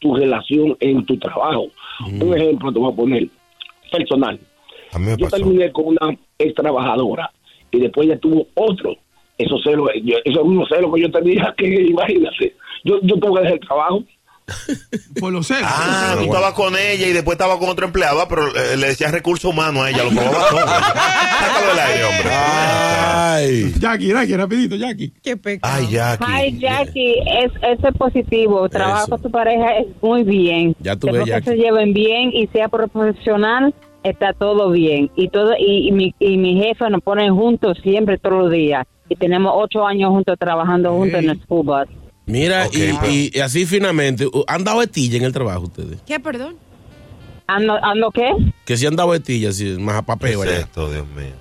tu 0.00 0.14
relación 0.14 0.76
en 0.80 1.04
tu 1.06 1.16
trabajo. 1.18 1.66
Un 2.20 2.34
ejemplo 2.36 2.72
te 2.72 2.78
voy 2.78 2.92
a 2.92 2.96
poner 2.96 3.26
personal. 3.90 4.38
A 4.92 4.98
mí 4.98 5.06
me 5.06 5.16
Yo 5.16 5.26
pasó. 5.26 5.36
terminé 5.36 5.70
con 5.72 5.86
una 5.88 6.16
ex 6.38 6.54
trabajadora 6.54 7.30
y 7.70 7.80
después 7.80 8.08
ya 8.08 8.18
tuvo 8.18 8.46
otro. 8.54 8.96
Celos, 9.64 9.88
yo- 10.04 10.18
esos 10.24 10.44
mismos 10.44 10.68
celos 10.68 10.92
que 10.94 11.00
yo 11.00 11.10
tenía, 11.10 11.54
que 11.56 11.66
imagínate. 11.66 12.54
Yo, 12.84 12.98
yo 13.02 13.18
tengo 13.18 13.34
que 13.36 13.40
dejar 13.40 13.54
el 13.54 13.60
trabajo. 13.66 14.02
Por 15.20 15.32
los 15.32 15.46
celos. 15.46 15.64
Ah, 15.64 16.14
tú 16.16 16.24
estabas 16.24 16.52
con 16.54 16.76
ella 16.76 17.06
y 17.06 17.12
después 17.12 17.34
estaba 17.34 17.58
con 17.58 17.68
otro 17.68 17.86
empleado, 17.86 18.26
pero 18.28 18.48
eh, 18.48 18.76
le 18.76 18.88
decías 18.88 19.12
recursos 19.12 19.52
humanos 19.52 19.84
a 19.84 19.90
ella, 19.90 20.04
lo 20.04 20.10
probaba 20.10 20.48
todo. 20.48 20.60
Sácalo 21.40 21.68
del 21.68 21.78
aire, 21.78 22.04
hombre. 22.04 22.30
Ay. 22.32 23.74
Jackie, 23.78 24.08
Jackie, 24.08 24.36
rapidito, 24.36 24.76
Jackie. 24.76 25.12
Qué 25.22 25.36
pecado. 25.36 25.74
Ay, 25.74 25.88
Jackie. 25.90 26.24
Ay, 26.26 26.58
Jackie, 26.58 27.14
es, 27.42 27.52
eso 27.62 27.88
es 27.88 27.96
positivo. 27.96 28.68
Trabajar 28.68 29.08
con 29.08 29.22
tu 29.22 29.30
pareja 29.30 29.78
es 29.78 29.86
muy 30.02 30.24
bien. 30.24 30.74
Ya 30.80 30.96
tú 30.96 31.08
ves, 31.08 31.24
que 31.24 31.30
Jackie. 31.30 31.50
se 31.50 31.56
lleven 31.56 31.92
bien 31.92 32.30
y 32.32 32.46
sea 32.48 32.68
profesional, 32.68 33.74
está 34.02 34.32
todo 34.32 34.70
bien. 34.70 35.10
Y 35.16 35.28
todo 35.28 35.54
y, 35.58 35.88
y 35.88 35.92
mi, 35.92 36.14
y 36.18 36.36
mi 36.36 36.62
jefa 36.62 36.88
nos 36.88 37.02
ponen 37.02 37.34
juntos 37.34 37.78
siempre, 37.82 38.18
todos 38.18 38.44
los 38.44 38.52
días. 38.52 38.86
Y 39.08 39.16
tenemos 39.16 39.52
ocho 39.56 39.86
años 39.86 40.10
juntos 40.10 40.36
trabajando 40.38 40.92
juntos 40.92 41.18
en 41.20 41.30
el 41.30 41.40
school 41.42 41.66
bus. 41.66 41.99
Mira, 42.30 42.66
y, 42.72 42.92
pero- 42.92 43.10
y- 43.10 43.40
así 43.40 43.66
finalmente, 43.66 44.26
uh, 44.26 44.44
¿han 44.46 44.64
dado 44.64 44.82
estilla 44.82 45.18
en 45.18 45.24
el 45.24 45.32
trabajo 45.32 45.62
ustedes? 45.62 45.98
¿Qué, 46.06 46.18
perdón? 46.20 46.56
¿Ando, 47.46 47.74
ando 47.82 48.10
qué? 48.12 48.30
Que 48.64 48.76
si 48.76 48.86
han 48.86 48.94
dado 48.96 49.14
estilla, 49.14 49.48
así, 49.50 49.64
más 49.78 49.96
a 49.96 50.00
¿Qué 50.02 50.06
papel, 50.06 50.32
es 50.34 50.40
allá. 50.42 50.58
esto, 50.60 50.90
Dios 50.90 51.06
mío? 51.08 51.32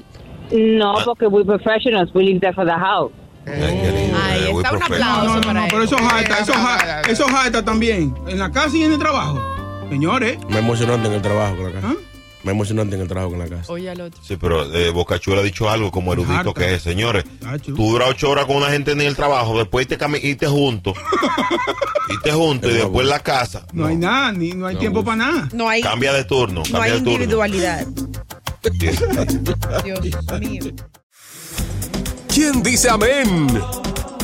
No, 0.79 0.95
porque 1.05 1.27
we 1.27 1.45
professionals, 1.45 2.09
we 2.15 2.23
leave 2.23 2.39
that 2.39 2.55
for 2.55 2.65
the 2.65 2.71
house. 2.73 3.11
Ay, 3.45 3.53
Ahí 3.53 4.43
eh, 4.47 4.51
está 4.55 4.75
un 4.75 4.83
aplauso 4.83 5.25
No, 5.25 5.27
no, 5.27 5.35
no, 5.35 5.41
para 5.41 5.61
no, 5.61 5.67
pero 5.69 5.83
eso 5.83 5.97
jata, 5.97 6.39
eso 6.39 6.53
jata, 6.53 7.01
eso 7.01 7.25
jata 7.27 7.63
también. 7.65 8.13
En 8.27 8.39
la 8.39 8.51
casa 8.51 8.75
y 8.77 8.83
en 8.83 8.91
el 8.93 8.99
trabajo. 8.99 9.39
Señores. 9.89 10.37
Más 10.49 10.59
emocionante 10.59 11.07
en 11.07 11.13
el 11.15 11.21
trabajo 11.21 11.55
la 11.63 11.71
casa. 11.71 11.87
¿Ah? 11.91 11.95
Más 12.43 12.53
emocionante 12.53 12.95
en 12.95 13.01
el 13.01 13.07
trabajo 13.09 13.29
que 13.31 13.35
en 13.43 13.49
la 13.49 13.57
casa. 13.57 13.71
Oye 13.73 13.89
al 13.89 13.99
otro. 13.99 14.21
Sí, 14.23 14.37
pero 14.37 14.73
eh, 14.73 14.91
Bocachula 14.91 15.41
ha 15.41 15.43
dicho 15.43 15.69
algo 15.69 15.91
como 15.91 16.13
erudito 16.13 16.33
Harta. 16.33 16.53
que 16.53 16.75
es. 16.75 16.81
Señores, 16.83 17.25
Tacho. 17.41 17.73
tú 17.73 17.91
duras 17.91 18.09
ocho 18.11 18.29
horas 18.29 18.45
con 18.45 18.55
una 18.55 18.69
gente 18.69 18.91
en 18.93 19.01
el 19.01 19.15
trabajo, 19.15 19.57
después 19.57 19.87
te 19.87 19.97
irte 20.23 20.47
juntos. 20.47 20.93
irte 22.09 22.31
juntos 22.31 22.71
y 22.73 22.75
después 22.75 23.03
en 23.03 23.09
la 23.09 23.19
casa. 23.19 23.65
No, 23.73 23.87
hay 23.87 23.97
nada, 23.97 24.31
ni, 24.31 24.51
no 24.53 24.67
hay 24.67 24.77
tiempo 24.77 25.03
para 25.03 25.17
nada. 25.17 25.49
No 25.51 25.67
hay, 25.67 25.81
Cambia 25.81 26.13
de 26.13 26.23
turno, 26.23 26.59
no 26.59 26.63
cambia 26.63 26.83
hay 26.83 26.91
de 26.91 26.97
turno. 26.99 27.11
individualidad. 27.11 27.85
Dios 29.83 30.39
mío. 30.39 30.63
¿Quién 32.33 32.63
dice 32.63 32.89
amén? 32.89 33.47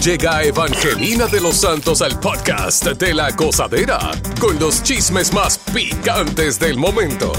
Llega 0.01 0.43
Evangelina 0.43 1.25
de 1.27 1.41
los 1.41 1.55
Santos 1.57 2.01
al 2.01 2.19
podcast 2.19 2.85
de 2.85 3.13
la 3.13 3.31
gozadera 3.31 4.11
con 4.39 4.57
los 4.59 4.83
chismes 4.83 5.33
más 5.33 5.57
picantes 5.73 6.59
del 6.59 6.77
momento. 6.77 7.31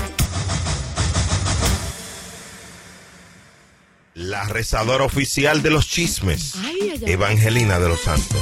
La 4.36 4.44
rezadora 4.44 5.02
oficial 5.02 5.62
de 5.62 5.70
los 5.70 5.88
chismes, 5.88 6.56
Ay, 6.56 6.76
ay, 6.82 7.00
ay. 7.06 7.12
Evangelina 7.14 7.78
de 7.80 7.88
los 7.88 8.02
Santos. 8.02 8.36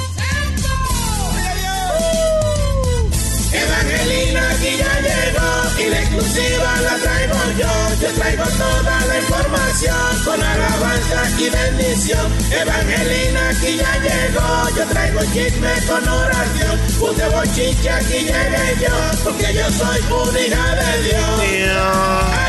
Evangelina 3.53 4.41
aquí 4.51 4.71
ya 4.75 4.93
llegó 4.99 5.79
y 5.79 5.89
la 5.89 5.99
exclusiva 6.01 6.81
la 6.81 6.95
traigo 6.97 7.39
yo. 7.57 7.71
Yo 8.01 8.09
traigo 8.13 8.43
toda 8.43 9.05
la 9.05 9.19
información 9.19 10.23
con 10.25 10.43
alabanza 10.43 11.29
y 11.39 11.49
bendición. 11.49 12.27
Evangelina 12.51 13.49
aquí 13.51 13.77
ya 13.77 13.93
llegó. 14.03 14.75
Yo 14.75 14.85
traigo 14.91 15.21
chisme 15.31 15.73
con 15.87 16.05
oración. 16.09 16.75
Un 16.99 17.15
de 17.15 17.29
bochiche 17.29 17.89
aquí 17.89 18.19
llegué 18.27 18.65
yo. 18.81 18.95
Porque 19.23 19.53
yo 19.53 19.71
soy 19.71 20.01
una 20.11 20.39
hija 20.41 20.75
de 20.75 21.03
Dios. 21.03 21.39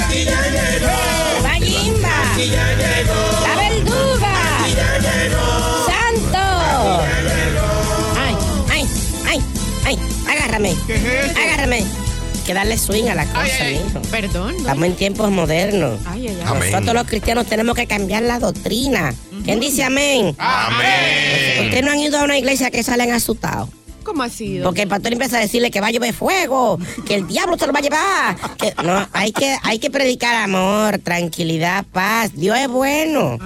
Aquí 0.01 0.25
ya 0.25 0.43
llegó. 0.51 1.47
Aquí 1.47 2.51
ya 2.51 2.75
llegó. 2.75 3.26
Agárrame. 10.57 10.75
¿Qué 10.87 10.95
es 10.95 11.31
eso? 11.31 11.39
Agárrame. 11.39 11.77
Hay 11.77 12.41
que 12.47 12.55
darle 12.55 12.79
swing 12.79 13.09
a 13.09 13.15
la 13.15 13.27
cosa, 13.27 13.65
mijo. 13.71 14.01
Perdón. 14.11 14.53
¿no? 14.55 14.59
Estamos 14.61 14.85
en 14.87 14.95
tiempos 14.97 15.31
modernos. 15.31 16.01
Ay, 16.07 16.29
ay, 16.29 16.39
ay. 16.45 16.71
Nosotros 16.73 16.95
los 16.95 17.07
cristianos 17.07 17.47
tenemos 17.47 17.75
que 17.75 17.87
cambiar 17.87 18.23
la 18.23 18.39
doctrina. 18.39 19.15
¿Quién 19.45 19.61
dice 19.61 19.83
amén? 19.85 20.35
Amén. 20.39 21.65
Ustedes 21.65 21.85
no 21.85 21.91
han 21.91 22.01
ido 22.01 22.19
a 22.19 22.25
una 22.25 22.39
iglesia 22.39 22.71
que 22.71 22.83
salen 22.83 23.13
asustados. 23.13 23.69
¿Cómo 24.07 24.23
ha 24.23 24.29
sido? 24.29 24.63
Porque 24.63 24.83
el 24.83 24.89
pastor 24.89 25.13
empieza 25.13 25.37
a 25.39 25.41
decirle 25.41 25.73
que 25.73 25.81
va 25.81 25.89
a 25.89 25.91
llover 25.91 26.15
fuego, 26.15 26.79
que 27.05 27.17
el 27.17 27.27
diablo 27.27 27.59
se 27.59 27.67
lo 27.67 27.73
va 27.73 27.81
a 27.81 27.83
llevar. 27.83 28.37
Que, 28.57 28.73
no, 28.85 29.05
hay 29.13 29.33
que, 29.33 29.57
hay 29.65 29.81
que 29.81 29.91
predicar 29.91 30.37
amor, 30.37 30.99
tranquilidad, 30.99 31.85
paz. 31.91 32.31
Dios 32.33 32.57
es 32.57 32.69
bueno. 32.69 33.37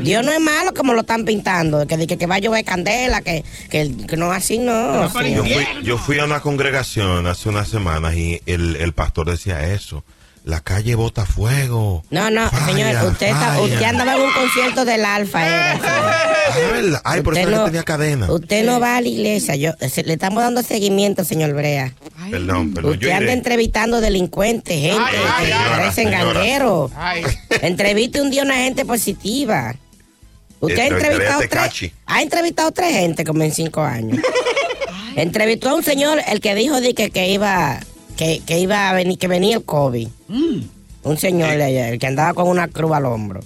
Dios 0.00 0.24
no 0.24 0.30
es 0.30 0.40
malo 0.40 0.72
como 0.74 0.94
lo 0.94 1.00
están 1.00 1.24
pintando. 1.24 1.84
Que, 1.88 2.06
que, 2.06 2.16
que 2.16 2.26
va 2.26 2.36
a 2.36 2.38
llover 2.38 2.64
candela, 2.64 3.20
que, 3.20 3.44
que, 3.68 3.96
que 4.06 4.16
no 4.16 4.30
así 4.30 4.58
no. 4.58 5.02
Yo 5.02 5.42
fui, 5.42 5.66
yo 5.82 5.98
fui 5.98 6.18
a 6.20 6.24
una 6.24 6.38
congregación 6.38 7.26
hace 7.26 7.48
unas 7.48 7.66
semanas 7.68 8.14
y 8.14 8.40
el, 8.46 8.76
el 8.76 8.92
pastor 8.92 9.28
decía 9.28 9.72
eso. 9.72 10.04
La 10.46 10.60
calle 10.60 10.94
bota 10.94 11.26
fuego. 11.26 12.04
No, 12.10 12.30
no, 12.30 12.48
Falla, 12.48 12.66
señor, 12.66 13.10
usted, 13.10 13.26
está, 13.26 13.60
usted 13.60 13.82
andaba 13.82 14.14
en 14.14 14.22
un 14.22 14.32
concierto 14.32 14.84
del 14.84 15.04
Alfa. 15.04 15.44
era, 15.44 15.74
verdad. 16.72 17.00
Ay, 17.02 17.20
por 17.22 17.32
Usted 17.32 17.48
eso 17.48 17.56
no- 17.58 17.64
tenía 17.64 17.82
cadena. 17.82 18.32
Usted 18.32 18.64
no 18.64 18.78
va 18.78 18.96
a 18.96 19.00
la 19.00 19.08
iglesia. 19.08 19.56
Yo, 19.56 19.72
se- 19.90 20.04
le 20.04 20.12
estamos 20.12 20.40
dando 20.44 20.62
seguimiento, 20.62 21.24
señor 21.24 21.52
Brea. 21.52 21.92
Perdón, 22.30 22.72
perdón. 22.72 22.92
Usted 22.92 23.08
Yo 23.08 23.12
anda 23.12 23.24
iré. 23.24 23.32
entrevistando 23.32 24.00
delincuentes, 24.00 24.80
gente 24.80 24.96
Ay, 25.04 25.16
ay, 25.36 25.46
que 25.46 25.50
señora, 25.52 25.76
parecen 25.76 26.10
gangueros. 26.12 26.92
Entreviste 27.62 28.22
un 28.22 28.30
día 28.30 28.42
una 28.44 28.54
gente 28.54 28.84
positiva. 28.84 29.74
Usted 30.60 30.78
ha 30.78 30.86
entrevistado 30.86 31.40
Tecachi. 31.40 31.88
tres, 31.88 32.00
ha 32.06 32.22
entrevistado 32.22 32.70
tres 32.70 32.92
gente 32.92 33.24
como 33.24 33.42
en 33.42 33.50
cinco 33.52 33.82
años. 33.82 34.20
Entrevistó 35.16 35.70
a 35.70 35.74
un 35.74 35.82
señor, 35.82 36.20
el 36.28 36.40
que 36.40 36.54
dijo 36.54 36.80
de 36.80 36.94
que, 36.94 37.10
que 37.10 37.30
iba, 37.30 37.80
que, 38.16 38.40
que 38.46 38.58
iba 38.58 38.90
a 38.90 38.92
venir, 38.94 39.18
que 39.18 39.28
venía 39.28 39.56
el 39.56 39.64
COVID. 39.64 40.08
Un 41.02 41.18
señor 41.18 41.56
de 41.56 41.62
allá, 41.64 41.88
el 41.90 41.98
que 41.98 42.06
andaba 42.06 42.34
con 42.34 42.48
una 42.48 42.68
cruz 42.68 42.92
al 42.92 43.06
hombro. 43.06 43.40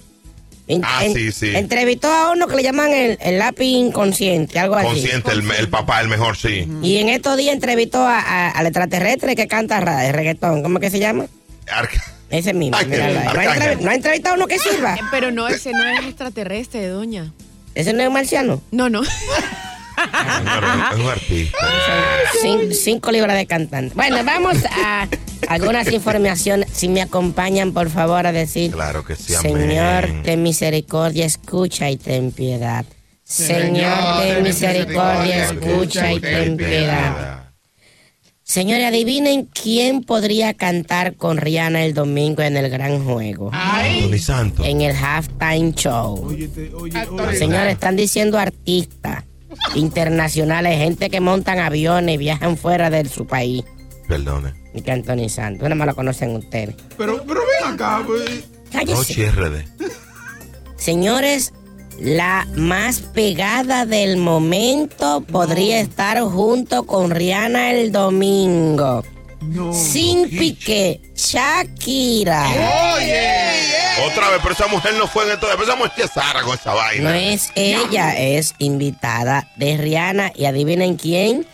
En- 0.67 0.83
Ah, 0.85 1.05
en- 1.05 1.12
sí, 1.15 1.33
sí. 1.33 1.50
Entrevistó 1.55 2.09
a 2.12 2.31
uno 2.31 2.47
que 2.47 2.55
le 2.57 2.62
llaman 2.62 2.91
el, 2.93 3.19
el 3.21 3.39
lápiz 3.39 3.65
inconsciente, 3.67 4.59
algo 4.61 4.77
así. 4.77 4.87
Consciente, 4.87 5.33
el, 5.33 5.50
el 5.59 5.69
papá, 5.69 6.00
el 6.00 6.09
mejor, 6.09 6.37
sí. 6.37 6.67
Y 6.83 6.99
en 6.99 7.09
estos 7.09 7.37
días 7.37 7.55
entrevistó 7.55 7.99
a- 8.07 8.21
a- 8.21 8.50
al 8.50 8.67
extraterrestre 8.67 9.35
que 9.35 9.49
canta 9.49 9.81
reggaetón. 9.81 10.62
¿Cómo 10.62 10.79
que 10.79 10.91
se 10.91 11.00
llama? 11.00 11.27
Ese 12.31 12.55
mismo. 12.55 12.79
míralo 12.87 13.19
ahí. 13.19 13.27
¿No, 13.27 13.41
ha 13.41 13.75
no 13.75 13.91
entrevistado 13.91 14.35
a 14.35 14.37
uno 14.39 14.47
que 14.47 14.59
sirva? 14.61 14.95
Eh, 14.95 15.00
Pero 15.11 15.33
no, 15.33 15.49
ese 15.49 15.73
no 15.73 15.85
es 15.85 16.00
extraterrestre, 16.07 16.87
doña. 16.87 17.33
¿Ese 17.75 17.93
no 17.93 18.03
es 18.05 18.11
marciano? 18.11 18.62
No, 18.71 18.89
no. 18.89 19.03
Es 20.92 20.99
un 20.99 21.09
artista. 21.09 21.59
Cin- 22.42 22.73
cinco 22.73 23.11
libras 23.12 23.37
de 23.37 23.47
cantante. 23.47 23.95
Bueno, 23.95 24.19
vamos 24.25 24.57
a 24.85 25.09
algunas 25.49 25.90
informaciones. 25.92 26.69
Si 26.73 26.88
me 26.88 27.02
acompañan, 27.02 27.73
por 27.73 27.90
favor, 27.90 28.26
a 28.26 28.33
decir... 28.33 28.71
Claro 28.73 29.04
que 29.04 29.16
sí, 29.16 29.35
amén. 29.35 29.52
Señor, 29.52 30.23
ten 30.23 30.42
misericordia, 30.42 31.26
escucha 31.26 31.90
y 31.90 31.97
ten 31.97 32.33
piedad. 32.33 32.85
Señor, 33.25 34.23
ten 34.23 34.42
misericordia, 34.42 35.45
escucha 35.45 36.12
y 36.12 36.21
ten 36.21 36.57
piedad. 36.57 37.45
Señores, 38.42 38.87
adivinen 38.87 39.45
quién 39.47 40.02
podría 40.02 40.54
cantar 40.54 41.14
con 41.14 41.37
Rihanna 41.37 41.85
el 41.85 41.95
domingo 41.95 42.42
en 42.42 42.57
el 42.57 42.69
gran 42.69 43.04
juego. 43.04 43.52
Santos. 44.19 44.66
En 44.66 44.80
el 44.80 44.97
halftime 44.97 45.73
show. 45.73 46.37
Señores, 47.38 47.75
están 47.75 47.95
diciendo 47.95 48.38
artistas 48.38 49.23
internacionales, 49.75 50.78
gente 50.78 51.11
que 51.11 51.21
montan 51.21 51.59
aviones 51.59 52.14
y 52.14 52.19
viajan 52.19 52.57
fuera 52.57 52.90
de 52.90 53.09
su 53.09 53.26
país. 53.26 53.64
Perdone. 54.09 54.54
Y 54.75 54.83
que 54.83 54.92
Anthony 54.92 55.28
Santos. 55.28 55.62
Nada 55.62 55.75
más 55.75 55.87
lo 55.87 55.95
conocen 55.95 56.37
ustedes. 56.37 56.75
Pero, 56.97 57.23
pero 57.26 57.40
ven 57.40 57.75
acá, 57.75 58.02
pues. 58.07 58.45
Cállese. 58.73 59.30
RD. 59.30 59.64
Señores, 60.76 61.52
la 62.00 62.47
más 62.57 63.00
pegada 63.00 63.85
del 63.85 64.16
momento 64.16 65.21
podría 65.21 65.80
estar 65.80 66.21
junto 66.23 66.85
con 66.85 67.11
Rihanna 67.11 67.73
el 67.73 67.92
domingo. 67.92 69.02
Sin 69.73 70.28
pique, 70.28 71.00
Shakira. 71.14 72.47
Otra 74.06 74.30
vez, 74.30 74.40
pero 74.42 74.54
esa 74.54 74.66
mujer 74.68 74.94
no 74.99 75.06
fue 75.06 75.25
en 75.25 75.32
esto. 75.32 75.47
Pero 75.50 75.62
esa 75.64 75.76
mujer 75.76 75.92
es 75.97 76.11
Sara 76.11 76.42
con 76.42 76.54
esa 76.54 76.75
vaina. 76.75 77.11
No 77.11 77.16
es 77.16 77.50
ella, 77.54 78.16
es 78.16 78.54
invitada 78.59 79.50
de 79.56 79.76
Rihanna 79.76 80.32
y 80.35 80.44
adivinen 80.44 80.97
quién 80.97 81.47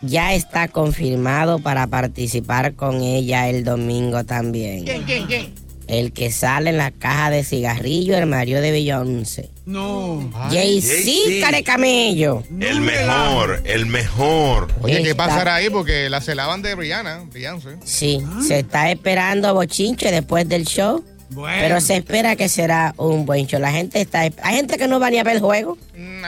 ya 0.00 0.34
está 0.34 0.68
confirmado 0.68 1.58
para 1.58 1.86
participar 1.86 2.74
con 2.74 3.02
ella 3.02 3.48
el 3.48 3.64
domingo 3.64 4.24
también. 4.24 4.84
¿Quién, 4.84 5.02
quién, 5.04 5.26
quién? 5.26 5.69
El 5.90 6.12
que 6.12 6.30
sale 6.30 6.70
en 6.70 6.76
la 6.76 6.92
caja 6.92 7.30
de 7.30 7.42
cigarrillo, 7.42 8.16
el 8.16 8.26
marido 8.26 8.60
de 8.60 8.70
Beyoncé. 8.70 9.50
No. 9.66 10.30
Jay-Z 10.48 11.44
Care 11.44 11.64
Camello. 11.64 12.44
El 12.60 12.80
mejor, 12.80 13.60
el 13.64 13.86
mejor. 13.86 14.68
Oye, 14.82 15.02
¿qué 15.02 15.16
pasará 15.16 15.56
ahí? 15.56 15.68
Porque 15.68 16.08
la 16.08 16.20
celaban 16.20 16.62
de 16.62 16.76
Rihanna, 16.76 17.24
Beyoncé. 17.32 17.76
Sí, 17.84 18.22
se 18.46 18.60
está 18.60 18.88
esperando 18.88 19.52
bochinche 19.52 20.12
después 20.12 20.48
del 20.48 20.64
show. 20.64 21.04
Pero 21.34 21.80
se 21.80 21.96
espera 21.96 22.36
que 22.36 22.48
será 22.48 22.94
un 22.96 23.24
buen 23.24 23.46
show. 23.46 23.60
La 23.60 23.70
gente 23.70 24.00
está. 24.00 24.20
Hay 24.20 24.56
gente 24.56 24.78
que 24.78 24.88
no 24.88 24.98
va 24.98 25.10
ni 25.10 25.18
a 25.18 25.24
ver 25.24 25.36
el 25.36 25.40
juego. 25.40 25.78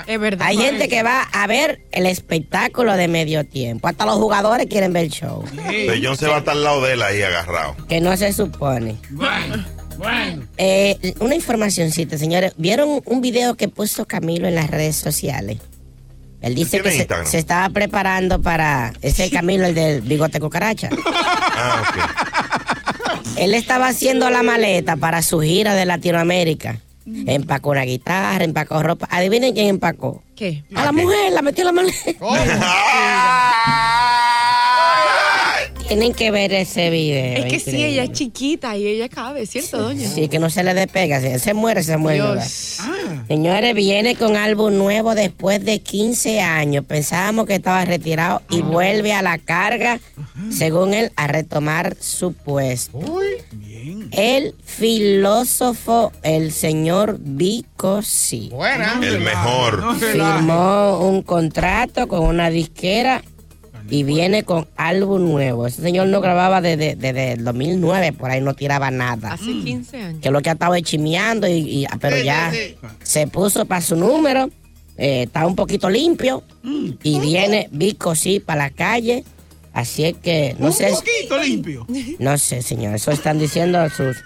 Es 0.07 0.21
verdad. 0.21 0.47
Hay 0.47 0.57
gente 0.57 0.89
que 0.89 1.03
va 1.03 1.23
a 1.23 1.47
ver 1.47 1.83
el 1.91 2.07
espectáculo 2.07 2.97
de 2.97 3.09
medio 3.09 3.45
tiempo. 3.45 3.89
Hasta 3.89 4.07
los 4.07 4.17
jugadores 4.17 4.67
quieren 4.67 4.93
ver 4.93 5.05
el 5.05 5.11
show. 5.11 5.45
John 6.03 6.17
se 6.17 6.27
va 6.27 6.37
a 6.37 6.39
estar 6.39 6.55
al 6.55 6.63
lado 6.65 6.83
de 6.83 6.95
él 6.95 7.03
ahí 7.03 7.23
agarrado. 7.23 7.77
Que 7.89 8.01
no 8.01 8.17
se 8.17 8.33
supone. 8.33 8.97
Bueno, 9.11 9.65
bueno. 9.99 10.47
Eh, 10.57 11.15
una 11.21 11.35
informacioncita, 11.35 12.17
señores. 12.17 12.53
¿Vieron 12.57 13.03
un 13.05 13.21
video 13.21 13.57
que 13.57 13.69
puso 13.69 14.07
Camilo 14.07 14.47
en 14.47 14.55
las 14.55 14.71
redes 14.71 14.97
sociales? 14.97 15.59
Él 16.43 16.57
dice 16.57 16.81
¿Tiene 16.81 17.07
que 17.07 17.27
se 17.27 17.39
estaba 17.39 17.69
preparando 17.71 18.43
para. 18.43 18.93
Ese 19.01 19.31
Camilo, 19.31 19.67
el 19.67 19.75
del 19.75 20.01
bigote 20.01 20.41
cucaracha. 20.41 20.91
Ah, 21.55 21.83
ok. 21.83 22.42
Él 23.37 23.55
estaba 23.55 23.89
haciendo 23.89 24.31
la 24.31 24.43
maleta 24.43 24.97
para 24.97 25.23
su 25.23 25.41
gira 25.41 25.75
de 25.75 25.85
Latinoamérica. 25.85 26.79
Empacó 27.05 27.71
una 27.71 27.83
guitarra, 27.83 28.45
empacó 28.45 28.83
ropa. 28.83 29.09
Adivinen 29.11 29.55
quién 29.55 29.69
empacó. 29.69 30.23
¿Qué? 30.37 30.63
A 30.75 30.85
la 30.85 30.93
mujer, 30.93 31.33
la 31.33 31.43
metió 31.43 31.63
en 31.63 31.67
la 31.67 31.73
maleta. 31.73 31.97
Tienen 35.93 36.15
que 36.15 36.31
ver 36.31 36.55
ese 36.55 36.89
video. 36.89 37.45
Es 37.45 37.53
que 37.53 37.61
sí, 37.61 37.69
increíble. 37.69 37.89
ella 37.89 38.05
es 38.05 38.13
chiquita 38.13 38.75
y 38.79 38.87
ella 38.87 39.11
cabe, 39.11 39.45
¿cierto, 39.45 39.77
doña? 39.77 40.09
Sí, 40.09 40.29
que 40.29 40.39
no 40.39 40.49
se 40.49 40.65
le 40.65 40.73
despega. 40.73 41.21
Si 41.21 41.27
él 41.27 41.39
se 41.39 41.53
muere, 41.53 41.83
se 41.83 41.99
muere. 41.99 42.17
Dios. 42.17 42.79
Señores, 43.29 43.75
viene 43.75 44.17
con 44.17 44.37
álbum 44.37 44.79
nuevo 44.79 45.15
después 45.15 45.63
de 45.63 45.81
15 45.81 46.41
años. 46.41 46.87
Pensábamos 46.87 47.45
que 47.45 47.57
estaba 47.57 47.85
retirado 47.85 48.41
y 48.49 48.63
vuelve 48.63 49.13
a 49.13 49.21
la 49.21 49.37
carga, 49.37 50.01
según 50.51 50.95
él, 50.95 51.13
a 51.17 51.27
retomar 51.27 51.95
su 52.01 52.33
puesto. 52.33 52.99
El 54.13 54.55
filósofo, 54.65 56.11
el 56.23 56.53
señor 56.53 57.19
Vico, 57.21 58.01
sí. 58.01 58.49
Buena. 58.51 58.99
El 59.03 59.21
mejor. 59.21 59.99
Firmó 59.99 61.01
un 61.07 61.21
contrato 61.21 62.09
con 62.09 62.21
una 62.21 62.49
disquera 62.49 63.23
y 63.93 64.05
viene 64.05 64.43
con 64.43 64.67
álbum 64.77 65.23
nuevo. 65.31 65.67
Ese 65.67 65.83
señor 65.83 66.07
no 66.07 66.23
grababa 66.23 66.63
desde, 66.63 66.97
desde 66.97 67.33
el 67.33 67.45
2009, 67.45 68.13
por 68.15 68.31
ahí 68.31 68.41
no 68.41 68.55
tiraba 68.55 68.91
nada. 68.91 69.35
Hace 69.35 69.45
15 69.53 69.97
años. 70.03 70.21
Que 70.23 70.31
lo 70.31 70.41
que 70.41 70.49
ha 70.49 70.55
estado 70.55 70.75
es 70.75 70.83
chimeando, 70.83 71.47
y, 71.47 71.53
y- 71.83 71.87
pero 72.01 72.17
ya 72.19 72.51
se 73.03 73.27
puso 73.27 73.67
para 73.67 73.83
su 73.83 73.95
número, 73.97 74.49
eh, 74.97 75.25
está 75.25 75.47
un 75.47 75.55
poquito 75.57 75.91
limpio 75.91 76.43
y 77.03 77.21
viene 77.21 77.69
Vico 77.71 78.15
sí 78.15 78.41
para 78.41 78.65
la 78.65 78.71
calle. 78.71 79.25
Así 79.75 80.05
es 80.05 80.17
que 80.17 80.57
no 80.59 80.67
un 80.69 80.73
sé, 80.73 80.89
poquito 80.91 81.37
limpio. 81.43 81.87
no 82.19 82.39
sé, 82.39 82.63
señor, 82.63 82.95
eso 82.95 83.11
están 83.11 83.39
diciendo 83.39 83.89
sus 83.91 84.17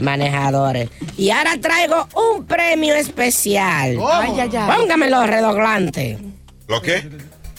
manejadores. 0.00 0.90
Y 1.16 1.30
ahora 1.30 1.56
traigo 1.60 2.06
un 2.14 2.44
premio 2.46 2.94
especial. 2.94 3.96
Ay, 4.12 4.32
ay, 4.40 4.50
ay. 4.56 4.76
Póngamelo 4.76 5.26
redoblante. 5.26 6.18
¿Lo 6.68 6.80
qué? 6.82 7.02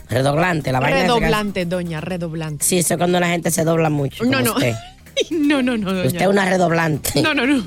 Redoblante, 0.10 0.72
la 0.72 0.80
vaina 0.80 0.98
esa 1.00 1.08
Redoblante, 1.08 1.66
doña, 1.66 2.02
redoblante. 2.02 2.66
Sí, 2.66 2.80
eso 2.80 2.96
es 2.96 2.98
cuando 2.98 3.20
la 3.20 3.28
gente 3.28 3.52
se 3.52 3.64
dobla 3.64 3.90
mucho. 3.90 4.24
No, 4.26 4.42
no. 4.42 4.54
Usted. 4.54 4.74
No, 5.32 5.62
no, 5.62 5.76
no, 5.78 5.92
doña. 5.92 6.08
usted 6.08 6.22
es 6.22 6.28
una 6.28 6.46
redoblante. 6.46 7.22
No, 7.22 7.34
no, 7.34 7.46
no. 7.46 7.62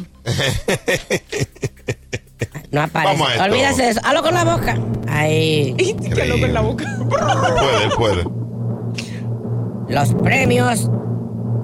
No 2.70 2.80
aparece. 2.82 3.12
Vamos 3.14 3.28
a 3.28 3.32
esto. 3.32 3.44
Olvídese 3.44 3.82
de 3.82 3.88
eso. 3.90 4.00
Hazlo 4.04 4.22
con 4.22 4.34
la 4.34 4.44
boca. 4.44 4.78
Ahí. 5.08 5.74
Que 6.14 6.24
loco 6.26 6.46
en 6.46 6.54
la 6.54 6.60
boca. 6.62 6.84
Puede, 7.10 7.90
puede. 7.96 8.24
Los 9.88 10.14
premios 10.14 10.88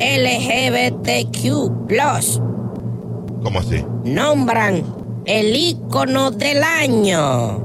LGBTQ 0.00 1.86
Plus 1.88 2.40
¿Cómo 3.42 3.60
así? 3.60 3.82
nombran 4.04 4.84
el 5.24 5.56
ícono 5.56 6.30
del 6.30 6.62
año. 6.62 7.64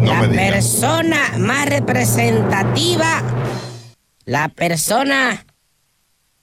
No 0.00 0.12
la 0.12 0.28
persona 0.28 1.18
más 1.38 1.68
representativa. 1.68 3.22
La 4.24 4.48
persona 4.48 5.44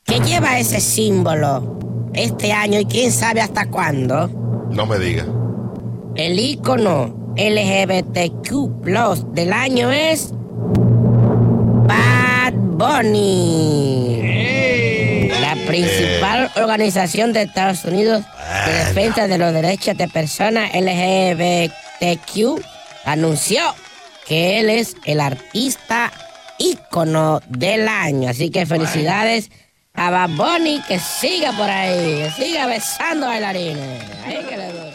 que 0.04 0.20
lleva 0.20 0.60
ese 0.60 0.80
símbolo 0.82 1.80
este 2.14 2.52
año 2.54 2.80
y 2.80 2.86
quién 2.86 3.12
sabe 3.12 3.42
hasta 3.42 3.66
cuándo. 3.70 4.28
No 4.72 4.86
me 4.86 5.00
diga. 5.00 5.26
El 6.16 6.40
ícono 6.40 7.34
LGBTQ 7.36 8.82
Plus 8.82 9.34
del 9.34 9.52
año 9.52 9.92
es 9.92 10.30
Bad 11.88 12.54
Bunny. 12.54 14.22
La 15.42 15.56
principal 15.68 16.52
organización 16.56 17.34
de 17.34 17.42
Estados 17.44 17.84
Unidos 17.86 18.24
de 18.66 18.74
defensa 18.74 19.28
de 19.28 19.38
los 19.38 19.54
derechos 19.54 19.98
de 19.98 20.08
personas 20.08 20.72
LGBTQ 20.74 22.62
anunció 23.06 23.62
que 24.28 24.60
él 24.60 24.70
es 24.70 24.96
el 25.06 25.20
artista 25.20 26.12
ícono 26.58 27.42
del 27.48 27.88
año. 27.88 28.30
Así 28.30 28.50
que 28.50 28.66
felicidades 28.66 29.50
A 29.94 30.10
Bad 30.10 30.32
Bunny 30.32 30.82
que 30.88 31.00
siga 31.00 31.52
por 31.54 31.70
ahí, 31.70 32.24
que 32.24 32.32
siga 32.32 32.68
besando 32.68 33.28
bailarines. 33.28 34.02
Ahí 34.26 34.46
que 34.50 34.58
le 34.58 34.72
dura. 34.72 34.95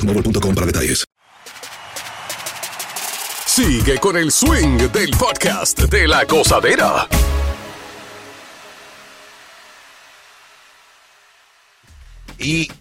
boostmobile.com 0.01 0.55
para 0.55 0.67
detalles. 0.67 1.05
Sigue 3.45 3.99
con 3.99 4.15
el 4.15 4.31
swing 4.31 4.77
del 4.91 5.11
podcast 5.11 5.79
de 5.79 6.07
la 6.07 6.23
gozadera. 6.25 7.07
y 12.41 12.71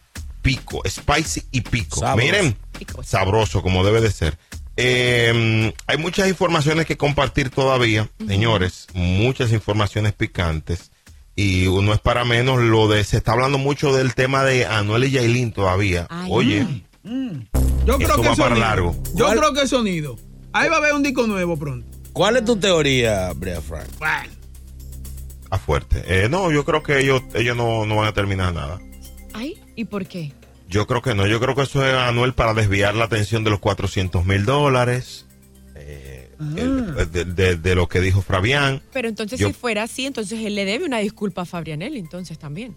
pico, 0.42 0.82
spicy 0.88 1.42
y 1.50 1.60
pico. 1.60 2.00
Sabroso. 2.00 2.24
Miren, 2.24 2.56
sabroso 3.02 3.62
como 3.62 3.84
debe 3.84 4.00
de 4.00 4.10
ser. 4.10 4.38
Eh, 4.76 5.72
hay 5.86 5.98
muchas 5.98 6.28
informaciones 6.28 6.86
que 6.86 6.96
compartir 6.96 7.50
todavía, 7.50 8.08
señores, 8.26 8.86
muchas 8.94 9.52
informaciones 9.52 10.14
picantes. 10.14 10.90
Y 11.36 11.66
no 11.68 11.92
es 11.92 12.00
para 12.00 12.24
menos 12.24 12.60
lo 12.60 12.88
de, 12.88 13.04
se 13.04 13.18
está 13.18 13.32
hablando 13.32 13.56
mucho 13.56 13.94
del 13.94 14.14
tema 14.14 14.44
de 14.44 14.66
Anuel 14.66 15.04
y 15.04 15.10
Yailin 15.12 15.52
todavía. 15.52 16.06
Oye, 16.28 16.66
Yo 17.04 17.96
creo 17.96 17.98
Esto 17.98 18.22
que 18.22 18.28
va 18.28 18.36
para 18.36 18.48
sonido. 18.48 18.58
largo. 18.58 19.02
Yo 19.14 19.24
¿Cuál? 19.26 19.38
creo 19.38 19.52
que 19.54 19.66
sonido. 19.66 20.16
Ahí 20.52 20.68
va 20.68 20.76
a 20.76 20.78
haber 20.78 20.94
un 20.94 21.02
disco 21.02 21.26
nuevo 21.26 21.56
pronto. 21.56 21.86
¿Cuál 22.12 22.36
es 22.36 22.44
tu 22.44 22.56
teoría, 22.56 23.32
Brea 23.34 23.60
Frank? 23.60 23.86
a 25.52 25.58
fuerte. 25.58 26.04
Eh, 26.06 26.28
no, 26.28 26.52
yo 26.52 26.64
creo 26.64 26.82
que 26.82 27.00
ellos, 27.00 27.22
ellos 27.34 27.56
no, 27.56 27.84
no 27.84 27.96
van 27.96 28.06
a 28.08 28.12
terminar 28.12 28.54
nada. 28.54 28.80
Ay, 29.32 29.58
¿y 29.74 29.84
por 29.84 30.06
qué? 30.06 30.32
Yo 30.68 30.86
creo 30.86 31.02
que 31.02 31.14
no, 31.16 31.26
yo 31.26 31.40
creo 31.40 31.56
que 31.56 31.62
eso 31.62 31.84
es 31.84 31.92
Anuel 31.92 32.34
para 32.34 32.54
desviar 32.54 32.94
la 32.94 33.04
atención 33.06 33.42
de 33.42 33.50
los 33.50 33.58
400 33.58 34.24
mil 34.24 34.44
dólares. 34.44 35.26
eh, 35.74 36.30
el- 36.56 36.94
de, 37.10 37.24
de- 37.24 37.56
de 37.56 37.74
lo 37.74 37.88
que 37.88 38.00
dijo 38.00 38.22
Fabián. 38.22 38.80
Pero 38.92 39.08
entonces 39.08 39.40
Yo- 39.40 39.48
si 39.48 39.52
fuera 39.52 39.82
así, 39.84 40.06
entonces 40.06 40.38
él 40.44 40.54
le 40.54 40.64
debe 40.64 40.84
una 40.84 40.98
disculpa 40.98 41.42
a 41.42 41.44
Fabrianelli, 41.46 41.98
entonces 41.98 42.38
también. 42.38 42.76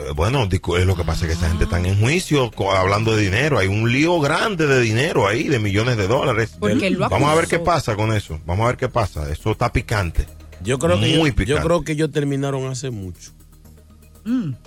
Eh, 0.00 0.12
Bueno, 0.14 0.48
es 0.50 0.86
lo 0.86 0.96
que 0.96 1.04
pasa 1.04 1.26
es 1.26 1.32
que 1.32 1.38
esa 1.38 1.48
gente 1.48 1.64
está 1.64 1.78
en 1.78 2.00
juicio 2.00 2.50
hablando 2.74 3.14
de 3.16 3.22
dinero. 3.22 3.58
Hay 3.58 3.68
un 3.68 3.92
lío 3.92 4.18
grande 4.20 4.66
de 4.66 4.80
dinero 4.80 5.26
ahí, 5.26 5.48
de 5.48 5.58
millones 5.58 5.96
de 5.96 6.06
dólares. 6.08 6.56
Porque 6.58 6.86
él 6.88 6.94
lo 6.94 7.08
Vamos 7.08 7.30
a 7.30 7.34
ver 7.34 7.46
qué 7.46 7.58
pasa 7.58 7.96
con 7.96 8.12
eso. 8.12 8.40
Vamos 8.46 8.64
a 8.64 8.68
ver 8.68 8.76
qué 8.76 8.88
pasa. 8.88 9.30
Eso 9.30 9.50
está 9.52 9.72
picante. 9.72 10.26
Yo 10.62 10.78
creo 10.78 11.00
que 11.00 11.16
Muy 11.16 11.30
yo, 11.30 11.36
picante. 11.36 11.46
yo 11.46 11.60
creo 11.60 11.82
que 11.82 11.92
ellos 11.92 12.10
terminaron 12.10 12.66
hace 12.66 12.90
mucho. 12.90 13.32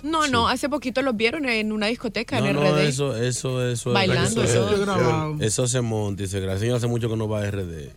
No, 0.02 0.26
no, 0.28 0.48
hace 0.48 0.68
poquito 0.68 1.00
los 1.00 1.16
vieron 1.16 1.48
en 1.48 1.70
una 1.72 1.86
discoteca 1.86 2.40
No, 2.40 2.46
en 2.46 2.56
no, 2.56 2.62
RD. 2.62 2.88
eso, 2.88 3.16
eso, 3.16 3.66
eso. 3.66 3.92
Bailando, 3.92 4.42
eso, 4.42 4.68
eso. 4.68 4.80
grabado. 4.84 5.36
eso 5.40 5.66
se 5.68 5.80
monta 5.80 6.24
y 6.24 6.26
se 6.26 6.40
graba. 6.40 6.58
Hace 6.76 6.86
mucho 6.88 7.08
que 7.08 7.16
no 7.16 7.28
va 7.28 7.42
a 7.42 7.50
RD. 7.50 7.90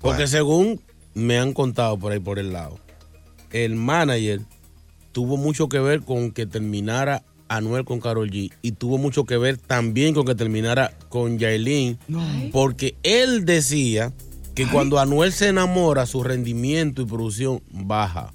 Porque 0.00 0.26
según 0.26 0.80
me 1.14 1.38
han 1.38 1.52
contado 1.52 1.98
por 1.98 2.12
ahí 2.12 2.20
por 2.20 2.38
el 2.38 2.52
lado, 2.52 2.78
el 3.52 3.74
manager 3.76 4.40
tuvo 5.16 5.38
mucho 5.38 5.70
que 5.70 5.78
ver 5.80 6.02
con 6.02 6.30
que 6.30 6.44
terminara 6.44 7.22
Anuel 7.48 7.86
con 7.86 8.00
Karol 8.00 8.30
G 8.30 8.52
y 8.60 8.72
tuvo 8.72 8.98
mucho 8.98 9.24
que 9.24 9.38
ver 9.38 9.56
también 9.56 10.12
con 10.12 10.26
que 10.26 10.34
terminara 10.34 10.92
con 11.08 11.38
Yailin, 11.38 11.98
porque 12.52 12.96
él 13.02 13.46
decía 13.46 14.12
que 14.54 14.66
cuando 14.66 14.98
Anuel 14.98 15.32
se 15.32 15.48
enamora 15.48 16.04
su 16.04 16.22
rendimiento 16.22 17.00
y 17.00 17.06
producción 17.06 17.62
baja, 17.70 18.34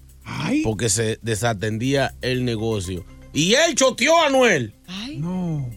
porque 0.64 0.90
se 0.90 1.20
desatendía 1.22 2.16
el 2.22 2.46
negocio. 2.46 3.06
Y 3.32 3.54
él 3.54 3.76
choteó 3.76 4.20
a 4.20 4.26
Anuel 4.26 4.74
No. 5.20 5.70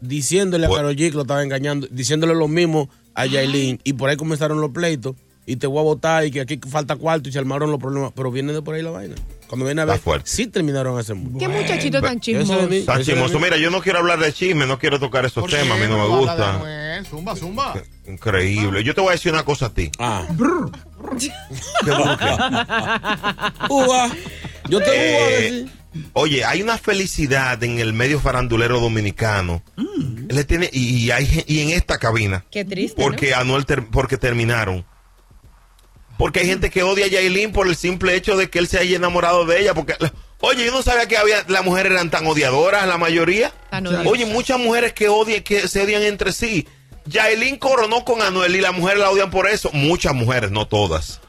diciéndole 0.00 0.66
a 0.66 0.70
Karol 0.70 0.94
G 0.94 1.10
que 1.10 1.16
lo 1.16 1.22
estaba 1.22 1.42
engañando, 1.42 1.88
diciéndole 1.90 2.36
lo 2.36 2.46
mismo 2.46 2.88
a 3.14 3.26
Yailin. 3.26 3.80
Y 3.82 3.94
por 3.94 4.10
ahí 4.10 4.16
comenzaron 4.16 4.60
los 4.60 4.70
pleitos. 4.70 5.16
Y 5.46 5.56
te 5.56 5.66
voy 5.66 5.80
a 5.80 5.82
votar 5.82 6.24
y 6.24 6.30
que 6.30 6.40
aquí 6.40 6.58
falta 6.66 6.96
cuarto 6.96 7.28
y 7.28 7.32
se 7.32 7.38
armaron 7.38 7.70
los 7.70 7.78
problemas. 7.78 8.12
Pero 8.14 8.30
viene 8.30 8.52
de 8.54 8.62
por 8.62 8.76
ahí 8.76 8.82
la 8.82 8.90
vaina. 8.90 9.14
Cuando 9.46 9.66
viene 9.66 9.82
a 9.82 9.84
ver, 9.84 10.00
sí 10.24 10.46
terminaron 10.46 10.98
hace 10.98 11.14
mucho. 11.14 11.38
Qué 11.38 11.48
muchachito 11.48 12.00
tan 12.02 12.18
chismoso. 12.20 12.68
Es 12.68 12.86
chismoso. 13.06 13.38
mi- 13.38 13.44
Mira, 13.44 13.56
yo 13.56 13.70
no 13.70 13.80
quiero 13.80 13.98
hablar 14.00 14.18
de 14.18 14.32
chisme, 14.32 14.66
no 14.66 14.78
quiero 14.78 14.98
tocar 14.98 15.24
esos 15.24 15.46
temas. 15.48 15.78
A 15.78 15.80
mí 15.80 15.86
no 15.88 15.98
me 15.98 16.06
gusta. 16.18 16.60
Zumba, 17.08 17.36
zumba. 17.36 17.74
Increíble. 18.06 18.82
Yo 18.82 18.94
te 18.94 19.00
voy 19.00 19.10
a 19.10 19.12
decir 19.12 19.32
una 19.32 19.44
cosa 19.44 19.66
a 19.66 19.74
ti. 19.74 19.90
Ah. 19.98 20.26
¿Qué? 21.18 21.30
Uva. 23.68 24.10
Yo 24.68 24.78
te 24.80 24.86
voy 24.86 24.96
a 24.98 25.28
Eh, 25.28 25.40
decir. 25.42 25.70
Oye, 26.14 26.44
hay 26.44 26.60
una 26.62 26.76
felicidad 26.78 27.62
en 27.62 27.78
el 27.78 27.92
medio 27.92 28.18
farandulero 28.18 28.80
dominicano. 28.80 29.62
Mm. 29.76 30.26
Le 30.28 30.44
tiene, 30.44 30.68
y, 30.72 30.96
y 31.04 31.10
hay, 31.12 31.44
y 31.46 31.60
en 31.60 31.70
esta 31.70 31.98
cabina. 31.98 32.44
Qué 32.50 32.64
triste. 32.64 33.00
Porque 33.00 33.34
Anuel 33.34 33.64
ter- 33.66 33.86
porque 33.86 34.16
terminaron. 34.18 34.84
Porque 36.18 36.40
hay 36.40 36.46
gente 36.46 36.70
que 36.70 36.82
odia 36.82 37.06
a 37.06 37.08
Yailin 37.08 37.52
por 37.52 37.66
el 37.66 37.74
simple 37.76 38.14
hecho 38.14 38.36
de 38.36 38.48
que 38.50 38.58
él 38.60 38.68
se 38.68 38.78
haya 38.78 38.96
enamorado 38.96 39.44
de 39.46 39.60
ella. 39.60 39.74
Porque, 39.74 39.94
oye, 40.40 40.64
yo 40.64 40.70
no 40.72 40.82
sabía 40.82 41.06
que 41.08 41.16
había 41.16 41.44
las 41.48 41.64
mujeres 41.64 41.90
eran 41.92 42.10
tan 42.10 42.26
odiadoras, 42.26 42.86
la 42.86 42.98
mayoría. 42.98 43.52
Tan. 43.70 43.86
Oye, 44.06 44.24
muchas 44.26 44.58
mujeres 44.58 44.92
que 44.92 45.08
odian, 45.08 45.42
que 45.42 45.66
se 45.68 45.82
odian 45.82 46.02
entre 46.02 46.32
sí. 46.32 46.68
Yailin 47.06 47.56
coronó 47.58 48.04
con 48.04 48.22
Anuel 48.22 48.54
y 48.56 48.60
las 48.60 48.72
mujeres 48.74 49.00
la 49.00 49.10
odian 49.10 49.30
por 49.30 49.48
eso. 49.48 49.70
Muchas 49.72 50.14
mujeres, 50.14 50.50
no 50.52 50.66
todas. 50.68 51.20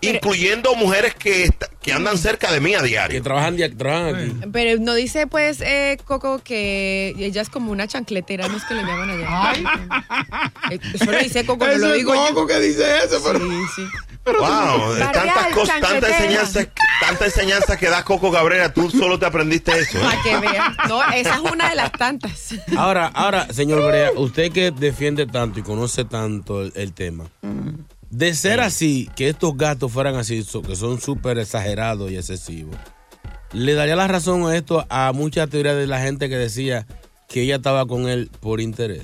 Incluyendo 0.00 0.76
mujeres 0.76 1.12
que, 1.16 1.50
que 1.82 1.92
andan 1.92 2.16
cerca 2.18 2.52
de 2.52 2.60
mí 2.60 2.72
a 2.76 2.82
diario. 2.82 3.18
Que 3.18 3.20
trabajan, 3.20 3.56
di- 3.56 3.68
trabajan 3.74 4.14
aquí. 4.14 4.32
Pero 4.52 4.80
no 4.80 4.94
dice, 4.94 5.26
pues, 5.26 5.60
eh, 5.60 5.98
Coco, 6.04 6.38
que 6.38 7.14
ella 7.18 7.42
es 7.42 7.50
como 7.50 7.72
una 7.72 7.88
chancletera, 7.88 8.46
no 8.46 8.56
es 8.56 8.64
que 8.64 8.74
le 8.74 8.82
llaman 8.84 9.10
allá. 9.10 9.52
Eh, 10.70 10.78
Eso 10.94 11.04
lo 11.10 11.18
dice 11.18 11.44
Coco, 11.44 11.66
no 11.66 11.76
lo 11.78 11.92
digo 11.94 12.14
Coco 12.14 12.42
yo. 12.42 12.46
que 12.46 12.60
dice 12.60 12.84
eso, 13.04 13.20
pero. 13.24 13.40
Sí, 13.40 13.56
sí. 13.74 13.82
Wow, 14.36 14.96
tantas 14.98 15.54
cosas, 15.54 15.80
tanta 15.80 16.08
enseñanza, 16.08 16.66
tanta 17.00 17.24
enseñanza 17.26 17.76
que 17.76 17.88
da 17.88 18.04
Coco 18.04 18.30
Cabrera, 18.30 18.72
tú 18.72 18.90
solo 18.90 19.18
te 19.18 19.26
aprendiste 19.26 19.72
eso. 19.78 19.98
¿eh? 19.98 20.02
Para 20.02 20.22
que 20.22 20.36
veas. 20.38 20.76
No, 20.88 21.02
esa 21.10 21.34
es 21.36 21.40
una 21.40 21.70
de 21.70 21.74
las 21.74 21.92
tantas. 21.92 22.54
Ahora, 22.76 23.06
ahora, 23.14 23.46
señor 23.52 23.86
Brea, 23.86 24.10
usted 24.16 24.52
que 24.52 24.70
defiende 24.70 25.26
tanto 25.26 25.60
y 25.60 25.62
conoce 25.62 26.04
tanto 26.04 26.62
el, 26.62 26.72
el 26.76 26.92
tema, 26.92 27.24
de 28.10 28.34
ser 28.34 28.60
así, 28.60 29.10
que 29.16 29.28
estos 29.28 29.56
gastos 29.56 29.92
fueran 29.92 30.16
así, 30.16 30.44
que 30.66 30.76
son 30.76 31.00
súper 31.00 31.38
exagerados 31.38 32.10
y 32.10 32.16
excesivos, 32.16 32.76
¿le 33.52 33.74
daría 33.74 33.96
la 33.96 34.08
razón 34.08 34.46
a 34.46 34.56
esto 34.56 34.86
a 34.88 35.12
muchas 35.12 35.48
teorías 35.50 35.76
de 35.76 35.86
la 35.86 36.00
gente 36.00 36.28
que 36.28 36.36
decía 36.36 36.86
que 37.28 37.42
ella 37.42 37.56
estaba 37.56 37.86
con 37.86 38.08
él 38.08 38.30
por 38.40 38.60
interés? 38.60 39.02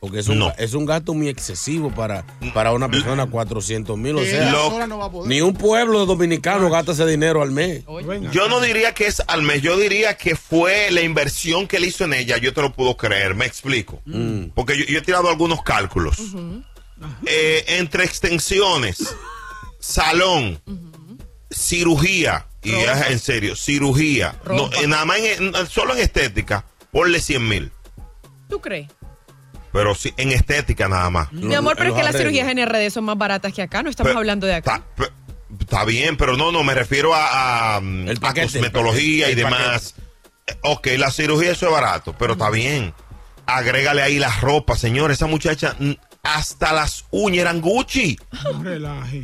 Porque 0.00 0.20
es 0.20 0.28
un, 0.28 0.38
No. 0.38 0.52
es 0.58 0.74
un 0.74 0.86
gasto 0.86 1.12
muy 1.12 1.28
excesivo 1.28 1.90
para, 1.92 2.24
para 2.54 2.70
una 2.72 2.88
persona, 2.88 3.26
400 3.26 3.98
mil, 3.98 4.14
o 4.16 4.24
sea, 4.24 4.52
lo- 4.52 4.86
no 4.86 5.26
ni 5.26 5.40
un 5.40 5.54
pueblo 5.54 6.06
dominicano 6.06 6.70
gasta 6.70 6.92
ese 6.92 7.04
dinero 7.04 7.42
al 7.42 7.50
mes. 7.50 7.82
Yo 8.30 8.48
no 8.48 8.60
diría 8.60 8.94
que 8.94 9.08
es 9.08 9.20
al 9.26 9.42
mes, 9.42 9.60
yo 9.60 9.76
diría 9.76 10.16
que 10.16 10.36
fue 10.36 10.92
la 10.92 11.00
inversión 11.00 11.66
que 11.66 11.78
él 11.78 11.84
hizo 11.86 12.04
en 12.04 12.14
ella, 12.14 12.38
yo 12.38 12.54
te 12.54 12.62
lo 12.62 12.72
puedo 12.72 12.96
creer, 12.96 13.34
me 13.34 13.44
explico. 13.44 14.00
Mm. 14.04 14.50
Porque 14.54 14.78
yo, 14.78 14.84
yo 14.84 14.98
he 14.98 15.02
tirado 15.02 15.28
algunos 15.28 15.62
cálculos. 15.62 16.16
Eh, 17.26 17.64
entre 17.78 18.04
extensiones, 18.04 19.16
salón, 19.80 20.60
cirugía, 21.50 22.46
y 22.62 22.72
es 22.72 23.10
en 23.10 23.18
serio, 23.18 23.56
cirugía, 23.56 24.36
no, 24.46 24.70
eh, 24.80 24.86
nada 24.86 25.04
más 25.04 25.18
en- 25.18 25.54
en- 25.54 25.66
solo 25.68 25.94
en 25.94 26.00
estética, 26.00 26.64
ponle 26.92 27.20
100 27.20 27.48
mil. 27.48 27.72
¿Tú 28.48 28.60
crees? 28.60 28.88
Pero 29.78 29.94
sí, 29.94 30.12
en 30.16 30.32
estética 30.32 30.88
nada 30.88 31.08
más. 31.08 31.32
Mi 31.32 31.54
amor, 31.54 31.76
pero 31.78 31.90
es 31.90 31.96
que 31.96 32.02
las 32.02 32.16
cirugías 32.16 32.48
en 32.48 32.58
RD 32.66 32.90
son 32.90 33.04
más 33.04 33.16
baratas 33.16 33.52
que 33.52 33.62
acá, 33.62 33.82
no 33.84 33.90
estamos 33.90 34.10
Pero- 34.10 34.18
hablando 34.18 34.46
de 34.46 34.54
acá. 34.56 34.78
Ta- 34.78 34.84
pe- 35.06 35.12
está 35.60 35.84
bien, 35.84 36.16
pero 36.16 36.36
no, 36.36 36.50
no, 36.50 36.64
me 36.64 36.74
refiero 36.74 37.14
a, 37.14 37.76
a, 37.76 37.76
a 37.76 38.34
cosmetología 38.34 39.28
y 39.28 39.32
el 39.32 39.36
demás. 39.36 39.94
Eh, 40.48 40.56
Ok, 40.62 40.88
la 40.96 41.10
cirugía 41.12 41.52
eso 41.52 41.66
es 41.66 41.72
barato, 41.72 42.14
pero 42.18 42.32
está 42.32 42.50
bien. 42.50 42.92
Agrégale 43.46 44.02
ahí 44.02 44.18
la 44.18 44.34
ropa, 44.40 44.76
señor. 44.76 45.10
Esa 45.12 45.26
muchacha, 45.26 45.76
hasta 46.22 46.72
las 46.72 47.04
uñas 47.10 47.42
eran 47.42 47.60
Gucci. 47.60 48.18
No 48.52 48.62
relaje. 48.64 49.22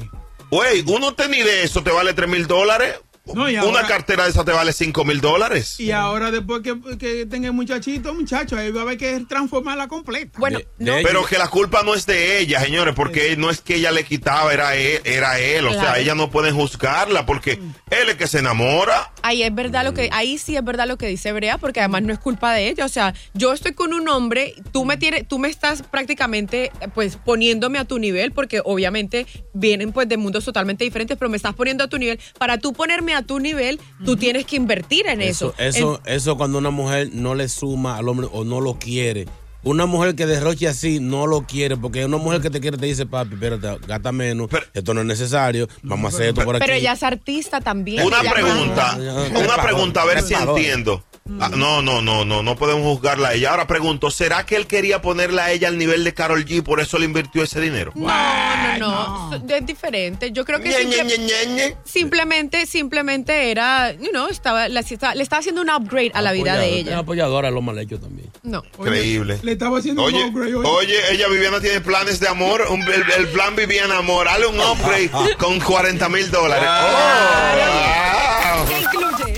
Güey, 0.50 0.84
uno 0.86 1.14
tenis 1.14 1.44
de 1.44 1.64
eso 1.64 1.82
te 1.82 1.90
vale 1.90 2.14
3 2.14 2.28
mil 2.28 2.46
dólares. 2.46 2.94
No, 3.32 3.48
y 3.48 3.56
Una 3.56 3.86
cartera 3.86 4.24
de 4.24 4.30
esa 4.30 4.44
te 4.44 4.52
vale 4.52 4.72
5 4.72 5.04
mil 5.04 5.20
dólares. 5.20 5.80
Y 5.80 5.92
ahora 5.92 6.30
después 6.30 6.62
que, 6.62 6.78
que 6.98 7.24
tenga 7.24 7.48
el 7.48 7.54
muchachito, 7.54 8.12
muchacho, 8.12 8.56
ahí 8.56 8.70
va 8.70 8.80
a 8.80 8.84
haber 8.84 8.98
que 8.98 9.18
transformarla 9.26 9.88
completa. 9.88 10.38
Bueno, 10.38 10.58
Pero 10.78 11.24
que 11.24 11.38
la 11.38 11.48
culpa 11.48 11.82
no 11.82 11.94
es 11.94 12.04
de 12.04 12.38
ella, 12.38 12.60
señores, 12.60 12.94
porque 12.94 13.36
no 13.36 13.48
es 13.48 13.62
que 13.62 13.76
ella 13.76 13.92
le 13.92 14.04
quitaba, 14.04 14.52
era 14.52 14.76
él, 14.76 15.00
era 15.04 15.38
él. 15.38 15.66
O 15.66 15.72
sea, 15.72 15.98
ella 15.98 16.14
no 16.14 16.30
pueden 16.30 16.54
juzgarla 16.54 17.24
porque 17.24 17.52
él 17.90 18.08
es 18.08 18.16
que 18.16 18.26
se 18.26 18.40
enamora. 18.40 19.12
Ahí 19.22 19.42
es 19.42 19.54
verdad 19.54 19.84
lo 19.84 19.94
que, 19.94 20.10
ahí 20.12 20.36
sí 20.36 20.56
es 20.56 20.64
verdad 20.64 20.86
lo 20.86 20.98
que 20.98 21.06
dice 21.06 21.32
Brea, 21.32 21.56
porque 21.56 21.80
además 21.80 22.02
no 22.02 22.12
es 22.12 22.18
culpa 22.18 22.52
de 22.52 22.68
ella. 22.68 22.84
O 22.84 22.90
sea, 22.90 23.14
yo 23.32 23.54
estoy 23.54 23.72
con 23.72 23.94
un 23.94 24.06
hombre, 24.08 24.54
tú 24.70 24.84
me 24.84 24.98
tienes, 24.98 25.26
tú 25.26 25.38
me 25.38 25.48
estás 25.48 25.82
prácticamente 25.82 26.72
pues 26.94 27.16
poniéndome 27.16 27.78
a 27.78 27.86
tu 27.86 27.98
nivel, 27.98 28.32
porque 28.32 28.60
obviamente 28.62 29.26
vienen 29.54 29.92
pues 29.92 30.08
de 30.08 30.18
mundos 30.18 30.44
totalmente 30.44 30.84
diferentes, 30.84 31.16
pero 31.16 31.30
me 31.30 31.38
estás 31.38 31.54
poniendo 31.54 31.84
a 31.84 31.88
tu 31.88 31.96
nivel. 31.96 32.20
Para 32.38 32.58
tú 32.58 32.74
ponerme 32.74 33.13
a 33.14 33.22
tu 33.22 33.40
nivel, 33.40 33.80
tú 34.04 34.16
tienes 34.16 34.44
que 34.46 34.56
invertir 34.56 35.06
en 35.06 35.22
eso. 35.22 35.54
Eso, 35.58 36.00
eso 36.04 36.36
cuando 36.36 36.58
una 36.58 36.70
mujer 36.70 37.10
no 37.12 37.34
le 37.34 37.48
suma 37.48 37.96
al 37.96 38.08
hombre 38.08 38.28
o 38.32 38.44
no 38.44 38.60
lo 38.60 38.78
quiere. 38.78 39.26
Una 39.62 39.86
mujer 39.86 40.14
que 40.14 40.26
derroche 40.26 40.68
así 40.68 41.00
no 41.00 41.26
lo 41.26 41.46
quiere, 41.46 41.78
porque 41.78 42.04
una 42.04 42.18
mujer 42.18 42.42
que 42.42 42.50
te 42.50 42.60
quiere 42.60 42.76
te 42.76 42.84
dice, 42.84 43.06
papi, 43.06 43.32
espérate, 43.32 43.78
gasta 43.86 44.12
menos, 44.12 44.50
esto 44.74 44.92
no 44.92 45.00
es 45.00 45.06
necesario, 45.06 45.68
vamos 45.82 46.12
a 46.12 46.16
hacer 46.16 46.28
esto 46.28 46.44
por 46.44 46.56
aquí. 46.56 46.62
pero 46.66 46.76
ella 46.78 46.92
es 46.92 47.02
artista 47.02 47.62
también. 47.62 48.06
Una 48.06 48.20
pregunta, 48.20 48.98
una 49.34 49.62
pregunta, 49.62 50.02
a 50.02 50.04
ver 50.04 50.20
si 50.20 50.34
entiendo. 50.34 51.02
Ah, 51.40 51.48
no, 51.48 51.80
no, 51.80 52.02
no, 52.02 52.26
no, 52.26 52.42
no 52.42 52.54
podemos 52.54 52.82
juzgarla 52.82 53.28
a 53.28 53.32
ella. 53.32 53.52
Ahora 53.52 53.66
pregunto, 53.66 54.10
¿será 54.10 54.44
que 54.44 54.56
él 54.56 54.66
quería 54.66 55.00
ponerla 55.00 55.44
a 55.46 55.52
ella 55.52 55.68
al 55.68 55.78
nivel 55.78 56.04
de 56.04 56.12
Carol 56.12 56.44
G, 56.44 56.62
por 56.62 56.80
eso 56.80 56.98
le 56.98 57.06
invirtió 57.06 57.42
ese 57.42 57.62
dinero? 57.62 57.92
No, 57.94 58.06
no, 58.06 58.78
no, 58.78 59.30
so- 59.30 59.42
es 59.56 59.64
diferente. 59.64 60.32
Yo 60.32 60.44
creo 60.44 60.60
que 60.60 60.68
Ñe, 60.68 60.76
simple- 60.80 61.04
Ñe, 61.04 61.18
Ñe, 61.18 61.46
Ñe. 61.54 61.76
simplemente, 61.82 62.66
simplemente 62.66 63.50
era, 63.50 63.92
you 63.92 64.10
know, 64.10 64.28
estaba, 64.28 64.68
le, 64.68 64.74
le 64.82 65.22
estaba 65.22 65.40
haciendo 65.40 65.62
un 65.62 65.70
upgrade 65.70 66.10
a 66.12 66.20
la 66.20 66.32
vida 66.32 66.58
de 66.58 66.68
ella. 66.80 66.98
apoyadora, 66.98 67.50
lo 67.50 67.62
mal 67.62 67.78
hecho 67.78 67.98
también. 67.98 68.28
No. 68.42 68.62
Increíble. 68.78 69.38
Le 69.42 69.52
estaba 69.52 69.78
haciendo 69.78 70.02
Oye, 70.02 70.22
un 70.24 70.28
upgrade 70.28 70.54
hoy. 70.56 70.66
oye, 70.66 70.98
ella 71.10 71.26
Viviana 71.28 71.58
tiene 71.58 71.80
planes 71.80 72.20
de 72.20 72.28
amor. 72.28 72.66
un- 72.68 72.82
el, 72.82 73.02
el 73.16 73.28
plan 73.28 73.56
Viviana 73.56 73.96
Amor. 73.96 74.28
Hale 74.28 74.44
un 74.46 74.60
upgrade 74.60 75.10
con 75.38 75.58
40 75.58 76.06
mil 76.10 76.30
dólares. 76.30 76.68
Oh, 76.70 78.66
¿Qué 78.68 78.80
incluye? 78.80 79.33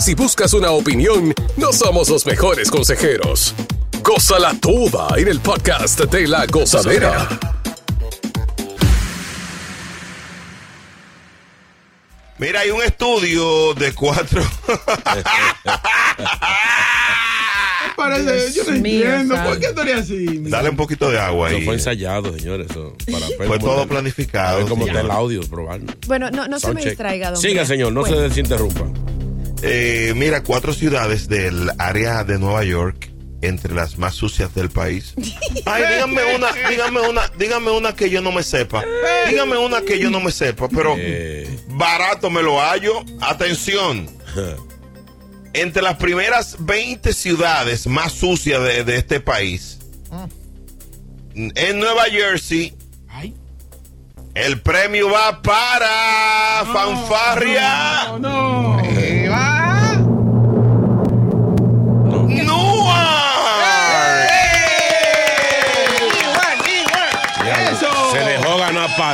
Si 0.00 0.14
buscas 0.14 0.54
una 0.54 0.70
opinión, 0.70 1.34
no 1.56 1.72
somos 1.72 2.08
los 2.08 2.24
mejores 2.26 2.70
consejeros. 2.70 3.54
Gózala 4.02 4.54
toda 4.60 5.08
en 5.18 5.28
el 5.28 5.40
podcast 5.40 6.00
de 6.00 6.26
la 6.26 6.46
gozadera. 6.46 7.28
Mira, 12.38 12.60
hay 12.60 12.70
un 12.70 12.82
estudio 12.82 13.74
de 13.74 13.92
cuatro. 13.92 14.42
Parece, 17.96 18.52
yo 18.54 18.64
no 18.64 18.78
mío, 18.78 19.04
entiendo. 19.04 19.34
¿Por 19.44 19.58
qué 19.60 19.66
eres 19.82 19.96
así? 20.04 20.38
Dale 20.48 20.70
un 20.70 20.76
poquito 20.76 21.10
de 21.10 21.18
agua 21.20 21.48
Eso 21.48 21.58
ahí. 21.58 21.64
fue 21.66 21.74
ensayado, 21.74 22.32
señores. 22.32 22.68
Para 23.12 23.26
Fue 23.46 23.58
todo 23.58 23.86
planificado, 23.86 24.66
cómo 24.66 24.86
está 24.86 25.02
el 25.02 25.10
audio, 25.10 25.42
probarlo. 25.42 25.92
Bueno, 26.06 26.30
no, 26.30 26.48
no 26.48 26.58
se 26.58 26.72
me 26.72 26.82
distraiga, 26.82 27.32
don 27.32 27.40
Siga, 27.42 27.66
señor, 27.66 27.92
no 27.92 28.00
Bueno. 28.00 28.16
se 28.16 28.22
desinterrumpa. 28.22 28.86
Eh, 29.62 30.12
mira, 30.16 30.42
cuatro 30.42 30.72
ciudades 30.72 31.28
del 31.28 31.70
área 31.78 32.24
de 32.24 32.38
Nueva 32.38 32.64
York, 32.64 33.10
entre 33.42 33.74
las 33.74 33.98
más 33.98 34.14
sucias 34.14 34.54
del 34.54 34.70
país. 34.70 35.14
Ay, 35.66 35.82
díganme 35.92 36.34
una, 36.34 36.52
díganme 36.68 37.00
una, 37.00 37.22
díganme 37.38 37.70
una 37.70 37.94
que 37.94 38.10
yo 38.10 38.20
no 38.20 38.32
me 38.32 38.42
sepa. 38.42 38.84
Díganme 39.28 39.56
una 39.58 39.82
que 39.82 39.98
yo 39.98 40.10
no 40.10 40.20
me 40.20 40.32
sepa, 40.32 40.68
pero 40.68 40.96
barato 41.68 42.30
me 42.30 42.42
lo 42.42 42.60
hallo. 42.60 43.04
Atención. 43.20 44.08
Entre 45.52 45.82
las 45.82 45.96
primeras 45.96 46.56
20 46.60 47.12
ciudades 47.12 47.88
más 47.88 48.12
sucias 48.12 48.62
de, 48.62 48.84
de 48.84 48.96
este 48.96 49.18
país, 49.18 49.78
en 51.34 51.78
Nueva 51.80 52.04
Jersey, 52.04 52.76
el 54.34 54.60
premio 54.60 55.10
va 55.10 55.42
para 55.42 56.64
Fanfarria. 56.72 58.16
No, 58.20 58.80
Se 58.94 59.28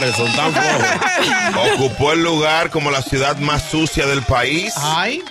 tan 0.00 0.52
flojo. 0.52 1.74
Ocupó 1.74 2.12
el 2.12 2.22
lugar 2.22 2.70
como 2.70 2.90
la 2.90 3.02
ciudad 3.02 3.36
más 3.38 3.62
sucia 3.70 4.06
del 4.06 4.22
país. 4.22 4.72
Ay. 4.76 5.22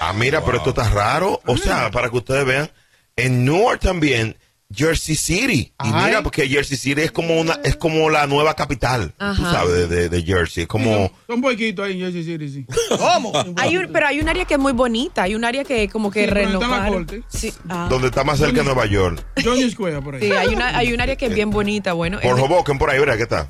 Ah, 0.00 0.12
mira, 0.12 0.44
pero 0.44 0.58
esto 0.58 0.70
está 0.70 0.88
raro. 0.90 1.40
O 1.46 1.56
sea, 1.56 1.90
para 1.90 2.08
que 2.10 2.16
ustedes 2.16 2.44
vean, 2.44 2.70
en 3.16 3.44
Newark 3.44 3.80
también, 3.80 4.36
Jersey 4.72 5.16
City. 5.16 5.72
Y 5.82 5.88
Ay. 5.92 6.04
mira, 6.06 6.22
porque 6.22 6.46
Jersey 6.46 6.76
City 6.76 7.00
es 7.00 7.10
como 7.10 7.40
una, 7.40 7.58
es 7.64 7.74
como 7.74 8.10
la 8.10 8.26
nueva 8.26 8.54
capital. 8.54 9.12
Tú 9.18 9.42
sabes, 9.42 9.72
de, 9.72 9.86
de- 9.88 10.08
de 10.08 10.22
Jersey. 10.22 10.62
Es 10.64 10.68
como. 10.68 11.10
Son 11.26 11.40
boiquitos 11.40 11.86
ahí 11.86 11.94
en 11.94 12.00
Jersey 12.00 12.22
City, 12.22 12.48
sí. 12.48 12.66
¿Cómo? 12.98 13.32
Hay 13.56 13.76
un- 13.76 13.90
pero 13.92 14.06
hay 14.06 14.20
un 14.20 14.28
área 14.28 14.44
que 14.44 14.54
es 14.54 14.60
muy 14.60 14.72
bonita, 14.72 15.22
hay 15.22 15.34
un 15.34 15.44
área 15.44 15.64
que 15.64 15.88
como 15.88 16.10
que 16.10 16.28
Sí. 16.28 17.50
Sí, 17.50 17.54
ah. 17.68 17.86
Donde 17.90 18.08
está 18.08 18.22
más 18.24 18.38
cerca 18.38 18.58
de 18.58 18.64
Nueva 18.64 18.86
York. 18.86 19.24
Johnny 19.42 19.70
Square, 19.70 20.00
por 20.02 20.14
ahí. 20.16 20.20
Sí, 20.22 20.32
hay 20.32 20.48
una, 20.54 20.76
hay 20.76 20.92
un 20.92 21.00
área 21.00 21.16
que 21.16 21.26
es 21.26 21.34
bien 21.34 21.50
bonita, 21.50 21.94
bueno. 21.94 22.20
Por 22.20 22.38
Hoboken, 22.38 22.78
por 22.78 22.90
ahí, 22.90 22.98
¿verdad? 22.98 23.16
¿Qué 23.16 23.22
está? 23.22 23.48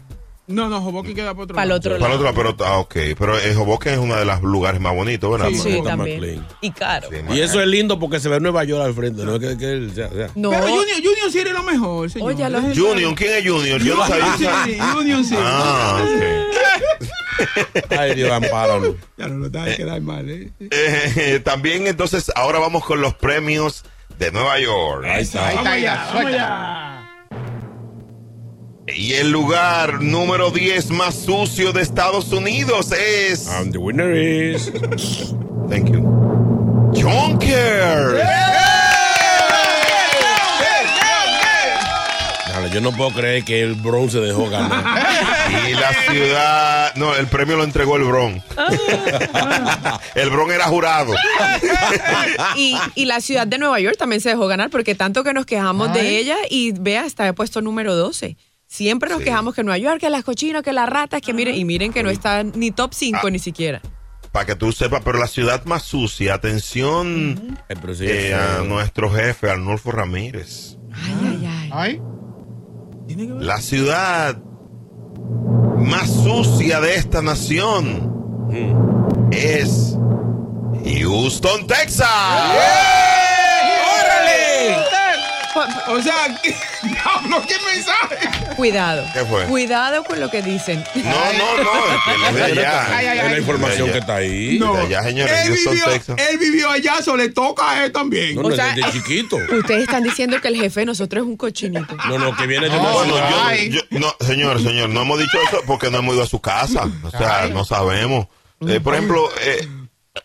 No, 0.48 0.68
no, 0.68 0.78
Hoboken 0.78 1.14
queda 1.14 1.34
por 1.34 1.44
otro 1.44 1.54
Para 1.54 1.64
el 1.64 1.68
lado. 1.68 1.78
otro 1.78 1.90
Para 1.98 2.14
lado. 2.14 2.20
el 2.22 2.26
otro 2.26 2.42
lado, 2.42 2.56
pero, 2.56 2.68
ah, 2.70 2.78
ok. 2.78 2.94
Pero 3.18 3.38
eh, 3.38 3.54
Hoboken 3.54 3.92
es 3.92 3.98
uno 3.98 4.16
de 4.16 4.24
los 4.24 4.42
lugares 4.42 4.80
más 4.80 4.94
bonitos, 4.94 5.30
¿verdad? 5.30 5.50
Sí, 5.50 5.80
más 5.82 5.84
también. 5.96 6.44
Y 6.62 6.70
caro. 6.70 7.08
Y 7.30 7.40
eso 7.40 7.60
es 7.60 7.66
lindo 7.66 7.98
porque 7.98 8.18
se 8.18 8.28
ve 8.30 8.40
Nueva 8.40 8.64
York 8.64 8.82
al 8.84 8.94
frente, 8.94 9.24
no 9.24 9.34
es 9.36 9.40
que, 9.40 9.58
que 9.58 9.72
él 9.72 9.92
sea- 9.94 10.08
sea. 10.08 10.30
No. 10.34 10.50
Pero 10.50 10.62
Junior, 10.62 10.96
Junior 10.96 11.30
City 11.30 11.48
es 11.48 11.52
lo 11.52 11.62
mejor, 11.62 12.10
señor. 12.10 12.32
Oye, 12.32 12.74
Junior, 12.74 13.14
¿quién 13.14 13.34
es 13.34 13.50
Junior? 13.50 13.80
Yo 13.82 13.94
no 13.96 14.06
sabía. 14.06 14.64
City, 14.64 14.78
Union 14.98 15.24
City. 15.24 15.40
Ah, 15.42 16.02
ok. 16.02 16.22
Ay, 17.98 18.14
Dios, 18.14 18.30
ampáranos. 18.30 18.94
Ya 19.16 19.28
no 19.28 19.48
lo 19.48 19.60
a 19.60 19.64
quedar 19.66 20.00
mal, 20.00 20.28
¿eh? 20.28 20.50
Eh, 20.60 21.40
también 21.44 21.86
entonces 21.86 22.32
ahora 22.34 22.58
vamos 22.58 22.84
con 22.84 23.00
los 23.00 23.14
premios 23.14 23.84
de 24.18 24.32
Nueva 24.32 24.58
York. 24.58 25.04
Ahí 25.04 25.22
está. 25.22 25.48
Ahí 25.48 25.56
está, 25.56 25.78
ya, 25.78 26.97
Y 28.94 29.14
el 29.14 29.30
lugar 29.30 30.02
número 30.02 30.50
10 30.50 30.90
más 30.90 31.14
sucio 31.14 31.72
de 31.72 31.82
Estados 31.82 32.32
Unidos 32.32 32.90
es... 32.92 33.46
And 33.48 33.72
the 33.72 33.78
winner 33.78 34.14
is. 34.16 34.72
Thank 35.68 35.90
you. 35.90 36.00
Jonker. 36.94 38.22
Dale, 42.48 42.70
yo 42.72 42.80
no 42.80 42.92
puedo 42.92 43.10
creer 43.10 43.44
que 43.44 43.62
el 43.62 43.74
Bronx 43.74 44.12
se 44.12 44.20
dejó 44.20 44.48
ganar. 44.48 44.84
Y 45.68 45.74
la 45.74 45.92
ciudad... 46.10 46.94
No, 46.96 47.14
el 47.14 47.26
premio 47.26 47.56
lo 47.56 47.64
entregó 47.64 47.96
el 47.96 48.04
Bron. 48.04 48.42
el 50.14 50.30
Bron 50.30 50.50
era 50.50 50.64
jurado. 50.64 51.14
Y, 52.56 52.76
y 52.94 53.04
la 53.04 53.20
ciudad 53.20 53.46
de 53.46 53.58
Nueva 53.58 53.78
York 53.80 53.96
también 53.98 54.20
se 54.22 54.30
dejó 54.30 54.46
ganar 54.46 54.70
porque 54.70 54.94
tanto 54.94 55.22
que 55.24 55.34
nos 55.34 55.44
quejamos 55.46 55.90
Ay. 55.90 56.00
de 56.00 56.18
ella 56.18 56.36
y 56.48 56.72
vea, 56.72 57.04
está 57.04 57.32
puesto 57.34 57.60
número 57.60 57.94
12. 57.94 58.36
Siempre 58.70 59.08
nos 59.08 59.22
quejamos 59.22 59.54
que 59.54 59.64
Nueva 59.64 59.78
York, 59.78 59.98
que 59.98 60.10
las 60.10 60.22
cochinas, 60.24 60.62
que 60.62 60.74
las 60.74 60.88
ratas, 60.88 61.22
que 61.22 61.32
miren, 61.32 61.54
y 61.54 61.64
miren 61.64 61.90
que 61.92 62.02
no 62.02 62.10
está 62.10 62.42
ni 62.44 62.70
top 62.70 62.92
5 62.92 63.18
Ah. 63.24 63.30
ni 63.30 63.38
siquiera. 63.38 63.80
Para 64.30 64.44
que 64.44 64.54
tú 64.54 64.72
sepas, 64.72 65.00
pero 65.02 65.18
la 65.18 65.26
ciudad 65.26 65.64
más 65.64 65.82
sucia, 65.84 66.34
atención 66.34 67.56
Eh, 67.70 67.74
eh, 68.00 68.34
a 68.34 68.62
nuestro 68.64 69.10
jefe, 69.10 69.50
Arnulfo 69.50 69.90
Ramírez. 69.90 70.76
Ay, 70.92 71.48
ay, 71.48 71.70
ay. 71.72 72.02
La 73.40 73.58
ciudad 73.62 74.36
más 75.78 76.10
sucia 76.12 76.78
de 76.80 76.96
esta 76.96 77.22
nación 77.22 78.12
es 79.30 79.96
Houston, 81.00 81.66
Texas. 81.66 82.06
O 85.88 86.02
sea, 86.02 86.38
¿qué, 86.42 86.54
diablo, 86.82 87.42
¿qué 87.46 87.54
mensaje? 87.74 88.54
Cuidado. 88.56 89.04
¿Qué 89.12 89.24
fue? 89.24 89.44
Cuidado 89.44 90.04
con 90.04 90.20
lo 90.20 90.30
que 90.30 90.42
dicen. 90.42 90.84
No, 90.94 91.02
no, 91.02 91.64
no, 91.64 91.70
es 91.94 92.02
que 92.04 92.14
él 92.14 92.22
es 92.26 92.34
de 92.34 92.42
allá. 92.62 92.96
Ay, 92.96 93.06
ay, 93.06 93.18
ay. 93.18 93.26
Es 93.26 93.32
la 93.32 93.38
información 93.38 93.90
que 93.92 93.98
está 93.98 94.16
ahí. 94.16 94.58
No. 94.58 94.74
De 94.74 94.82
allá, 94.82 95.02
señores, 95.02 95.46
él, 95.46 95.52
vivió, 95.52 95.86
él 95.90 96.38
vivió 96.38 96.70
allá, 96.70 96.94
eso 97.00 97.16
le 97.16 97.28
toca 97.30 97.70
a 97.70 97.84
él 97.84 97.92
también. 97.92 98.36
No, 98.36 98.42
no, 98.42 98.48
O 98.48 98.52
sea, 98.52 98.74
desde 98.74 98.92
chiquito. 98.92 99.36
Ustedes 99.58 99.82
están 99.82 100.02
diciendo 100.02 100.40
que 100.40 100.48
el 100.48 100.56
jefe 100.56 100.80
de 100.80 100.86
nosotros 100.86 101.22
es 101.22 101.28
un 101.28 101.36
cochinito. 101.36 101.96
No, 102.08 102.18
no, 102.18 102.36
que 102.36 102.46
viene 102.46 102.68
de 102.68 102.78
una 102.78 102.90
Bueno, 102.90 103.14
ciudad. 103.14 103.54
yo, 103.54 103.80
yo- 103.90 103.98
no, 103.98 104.14
señor, 104.24 104.62
señor, 104.62 104.88
no 104.90 105.02
hemos 105.02 105.18
dicho 105.18 105.38
eso 105.48 105.62
porque 105.66 105.90
no 105.90 105.98
hemos 105.98 106.14
ido 106.14 106.24
a 106.24 106.26
su 106.26 106.40
casa. 106.40 106.88
O 107.02 107.10
sea, 107.10 107.48
no 107.52 107.64
sabemos. 107.64 108.26
Eh, 108.66 108.80
por 108.80 108.94
ejemplo, 108.94 109.30
eh, 109.40 109.68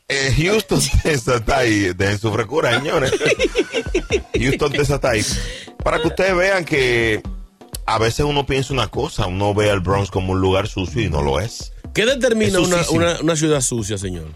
eh, 0.08 0.34
Houston, 0.38 0.80
Texas 1.04 1.42
está 1.42 1.58
ahí. 1.60 1.94
Dejen 1.94 2.20
su 2.20 2.32
frescura, 2.32 2.78
señores. 2.80 3.12
Houston, 4.34 4.72
Texas 4.72 4.96
está 4.96 5.12
ahí. 5.12 5.26
Para 5.84 6.02
que 6.02 6.08
ustedes 6.08 6.36
vean 6.36 6.66
que 6.66 7.22
a 7.86 7.98
veces 7.98 8.26
uno 8.26 8.46
piensa 8.46 8.74
una 8.74 8.88
cosa, 8.88 9.28
uno 9.28 9.54
ve 9.54 9.70
al 9.70 9.82
Bronx 9.82 10.10
como 10.10 10.34
un 10.34 10.42
lugar 10.42 10.68
sucio 10.68 11.02
y 11.02 11.10
no 11.10 11.22
lo 11.22 11.40
es. 11.40 11.74
¿Qué 11.94 12.06
determina 12.06 12.60
Es 12.60 12.68
una, 12.68 12.90
una, 12.90 13.20
una 13.20 13.36
ciudad 13.36 13.62
sucia, 13.62 13.98
señor? 13.98 14.28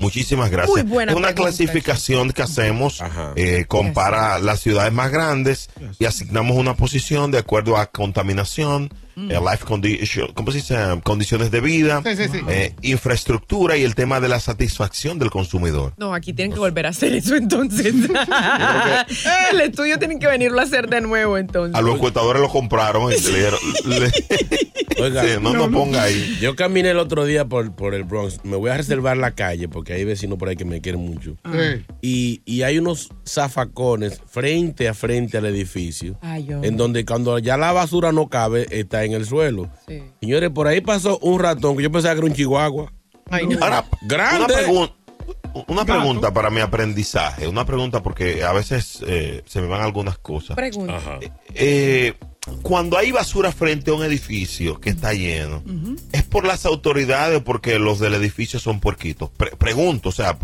Muchísimas 0.00 0.50
gracias. 0.50 0.72
Muy 0.72 0.82
buena 0.82 1.12
es 1.12 1.18
una 1.18 1.28
pregunta. 1.28 1.56
clasificación 1.56 2.32
que 2.32 2.42
hacemos, 2.42 3.00
eh, 3.36 3.64
compara 3.68 4.38
las 4.38 4.60
ciudades 4.60 4.92
más 4.92 5.10
grandes 5.10 5.70
y 5.98 6.04
asignamos 6.04 6.56
una 6.56 6.74
posición 6.74 7.30
de 7.30 7.38
acuerdo 7.38 7.76
a 7.76 7.86
contaminación, 7.86 8.92
Mm. 9.16 9.30
eh, 9.30 9.38
life 9.50 9.64
condition, 9.64 10.32
¿cómo 10.34 10.50
se 10.50 10.58
dice? 10.58 10.76
Condiciones 11.04 11.50
de 11.50 11.60
vida, 11.60 12.02
Sí, 12.04 12.16
sí, 12.16 12.24
sí. 12.32 12.38
eh, 12.48 12.74
infraestructura 12.82 13.76
y 13.76 13.84
el 13.84 13.94
tema 13.94 14.20
de 14.20 14.28
la 14.28 14.40
satisfacción 14.40 15.18
del 15.18 15.30
consumidor. 15.30 15.92
No, 15.96 16.14
aquí 16.14 16.32
tienen 16.32 16.52
que 16.52 16.58
volver 16.60 16.86
a 16.86 16.88
hacer 16.90 17.12
eso 17.14 17.34
entonces. 17.36 17.94
el 19.52 19.60
estudio 19.60 19.98
tienen 19.98 20.18
que 20.18 20.26
venirlo 20.26 20.58
a 20.60 20.62
hacer 20.64 20.88
de 20.88 21.00
nuevo 21.00 21.38
entonces. 21.38 21.74
A 21.74 21.80
los 21.82 21.94
encuestadores 21.96 22.40
lo 22.42 22.48
compraron 22.48 23.12
y 23.12 23.16
le 23.20 23.28
dijeron, 23.28 23.60
le- 23.86 24.12
Oiga, 25.02 25.22
Sí, 25.24 25.30
no 25.40 25.52
nos 25.52 25.68
ponga 25.70 26.04
ahí. 26.04 26.38
Yo 26.40 26.54
caminé 26.54 26.90
el 26.90 26.98
otro 26.98 27.24
día 27.24 27.44
por, 27.46 27.74
por 27.74 27.94
el 27.94 28.04
Bronx. 28.04 28.38
Me 28.44 28.56
voy 28.56 28.70
a 28.70 28.76
reservar 28.76 29.16
la 29.16 29.32
calle 29.32 29.68
porque 29.68 29.92
hay 29.92 30.04
vecinos 30.04 30.38
por 30.38 30.48
ahí 30.48 30.56
que 30.56 30.64
me 30.64 30.80
quieren 30.80 31.00
mucho. 31.00 31.36
Sí. 31.44 31.84
Y, 32.00 32.42
y 32.44 32.62
hay 32.62 32.78
unos 32.78 33.10
zafacones 33.26 34.20
frente 34.26 34.88
a 34.88 34.94
frente 34.94 35.36
al 35.38 35.46
edificio. 35.46 36.16
Ay. 36.22 36.46
En 36.62 36.76
donde 36.76 37.04
cuando 37.04 37.38
ya 37.40 37.56
la 37.56 37.72
basura 37.72 38.12
no 38.12 38.28
cabe, 38.28 38.66
está 38.70 39.03
en 39.04 39.12
el 39.12 39.26
suelo. 39.26 39.68
Sí. 39.88 40.02
Señores, 40.20 40.50
por 40.50 40.66
ahí 40.66 40.80
pasó 40.80 41.18
un 41.18 41.38
ratón 41.40 41.76
que 41.76 41.82
yo 41.82 41.90
pensaba 41.92 42.14
que 42.14 42.18
era 42.18 42.26
un 42.28 42.34
chihuahua. 42.34 42.92
Ay, 43.30 43.46
no. 43.46 43.58
Ahora, 43.62 43.84
Grande. 44.02 44.44
Una, 44.44 44.62
pregun- 44.62 44.92
una 45.68 45.84
pregunta 45.84 46.32
para 46.32 46.50
mi 46.50 46.60
aprendizaje, 46.60 47.46
una 47.48 47.64
pregunta 47.64 48.02
porque 48.02 48.42
a 48.44 48.52
veces 48.52 48.98
eh, 49.06 49.42
se 49.46 49.60
me 49.60 49.66
van 49.68 49.80
algunas 49.82 50.18
cosas. 50.18 50.56
Pregunta. 50.56 50.96
Ajá. 50.96 51.18
Eh, 51.54 52.14
cuando 52.62 52.98
hay 52.98 53.10
basura 53.12 53.52
frente 53.52 53.90
a 53.90 53.94
un 53.94 54.02
edificio 54.04 54.78
que 54.78 54.90
está 54.90 55.14
lleno, 55.14 55.62
¿es 56.12 56.22
por 56.24 56.44
las 56.44 56.66
autoridades 56.66 57.38
o 57.38 57.44
porque 57.44 57.78
los 57.78 57.98
del 58.00 58.12
edificio 58.14 58.58
son 58.60 58.80
puerquitos? 58.80 59.30
Pre- 59.30 59.56
pregunto, 59.56 60.10
o 60.10 60.12
sea, 60.12 60.36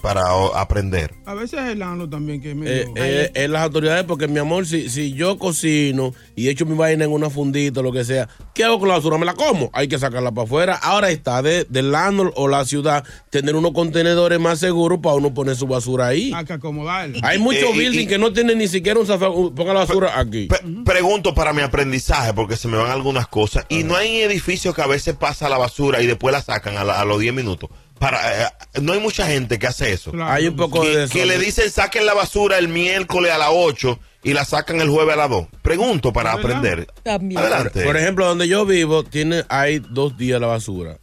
para 0.00 0.34
o- 0.34 0.54
aprender. 0.54 1.14
A 1.24 1.34
veces 1.34 1.58
es 1.60 1.70
el 1.72 1.82
ano 1.82 2.08
también 2.08 2.40
que 2.40 2.50
es 2.50 2.56
medio... 2.56 2.72
Eh, 2.72 2.92
eh, 2.96 3.30
en 3.34 3.52
las 3.52 3.62
autoridades, 3.62 4.04
porque 4.04 4.28
mi 4.28 4.38
amor, 4.38 4.66
si, 4.66 4.88
si 4.88 5.12
yo 5.14 5.38
cocino 5.38 6.14
y 6.36 6.48
echo 6.48 6.64
mi 6.66 6.76
vaina 6.76 7.04
en 7.04 7.12
una 7.12 7.30
fundita 7.30 7.80
o 7.80 7.82
lo 7.82 7.92
que 7.92 8.04
sea, 8.04 8.28
¿qué 8.54 8.64
hago 8.64 8.78
con 8.78 8.88
la 8.88 8.94
basura? 8.96 9.18
¿Me 9.18 9.26
la 9.26 9.34
como? 9.34 9.70
Hay 9.72 9.88
que 9.88 9.98
sacarla 9.98 10.30
para 10.32 10.44
afuera. 10.46 10.74
Ahora 10.76 11.10
está 11.10 11.42
de, 11.42 11.64
del 11.68 11.90
landlord 11.92 12.32
o 12.36 12.46
la 12.48 12.64
ciudad 12.64 13.04
tener 13.30 13.56
unos 13.56 13.72
contenedores 13.72 14.38
más 14.38 14.58
seguros 14.60 15.00
para 15.02 15.16
uno 15.16 15.34
poner 15.34 15.56
su 15.56 15.66
basura 15.66 16.06
ahí. 16.08 16.32
Hay 16.34 16.44
que 16.44 16.52
acomodarlo. 16.52 17.18
Hay 17.22 17.38
muchos 17.38 17.62
Eh, 17.64 17.72
buildings 17.72 18.04
y- 18.04 18.06
que 18.06 18.18
no 18.18 18.32
tienen 18.32 18.58
ni 18.58 18.68
siquiera 18.68 19.00
un 19.00 19.06
zafacón. 19.06 19.54
Ponga 19.54 19.72
la 19.72 19.80
basura 19.80 20.18
aquí. 20.18 20.46
Pe- 20.46 20.60
Pregunto 20.84 21.34
para 21.34 21.52
mi 21.52 21.62
aprendizaje 21.62 22.32
porque 22.34 22.56
se 22.56 22.68
me 22.68 22.76
van 22.76 22.90
algunas 22.90 23.26
cosas. 23.26 23.66
Y 23.68 23.82
no 23.82 23.96
hay 23.96 24.20
edificios 24.20 24.74
que 24.74 24.82
a 24.82 24.86
veces 24.86 25.16
pasa 25.16 25.48
la 25.48 25.58
basura 25.58 26.00
y 26.02 26.06
después 26.06 26.32
la 26.32 26.42
sacan 26.42 26.76
a, 26.76 26.84
la- 26.84 27.00
a 27.00 27.04
los 27.04 27.18
10 27.20 27.34
minutos. 27.34 27.70
Para, 27.98 28.42
eh, 28.44 28.48
no 28.82 28.92
hay 28.92 29.00
mucha 29.00 29.26
gente 29.26 29.58
que 29.58 29.66
hace 29.66 29.92
eso. 29.92 30.10
Claro. 30.12 30.30
Hay 30.32 30.46
un 30.48 30.56
poco 30.56 30.84
de 30.84 30.92
Que, 30.92 31.02
eso. 31.04 31.12
que 31.14 31.26
le 31.26 31.38
dicen 31.38 31.70
saquen 31.70 32.04
la 32.06 32.14
basura 32.14 32.58
el 32.58 32.68
miércoles 32.68 33.32
a 33.32 33.38
las 33.38 33.48
8 33.52 33.98
y 34.22 34.34
la 34.34 34.44
sacan 34.44 34.80
el 34.80 34.90
jueves 34.90 35.14
a 35.14 35.16
las 35.16 35.30
2. 35.30 35.46
Pregunto 35.62 36.12
para 36.12 36.36
¿Verdad? 36.36 36.56
aprender. 36.58 36.88
También. 37.02 37.40
Adelante. 37.40 37.84
Por 37.84 37.96
ejemplo, 37.96 38.26
donde 38.26 38.48
yo 38.48 38.66
vivo, 38.66 39.02
tiene, 39.04 39.44
hay 39.48 39.78
dos 39.78 40.16
días 40.18 40.40
la 40.40 40.46
basura. 40.46 40.98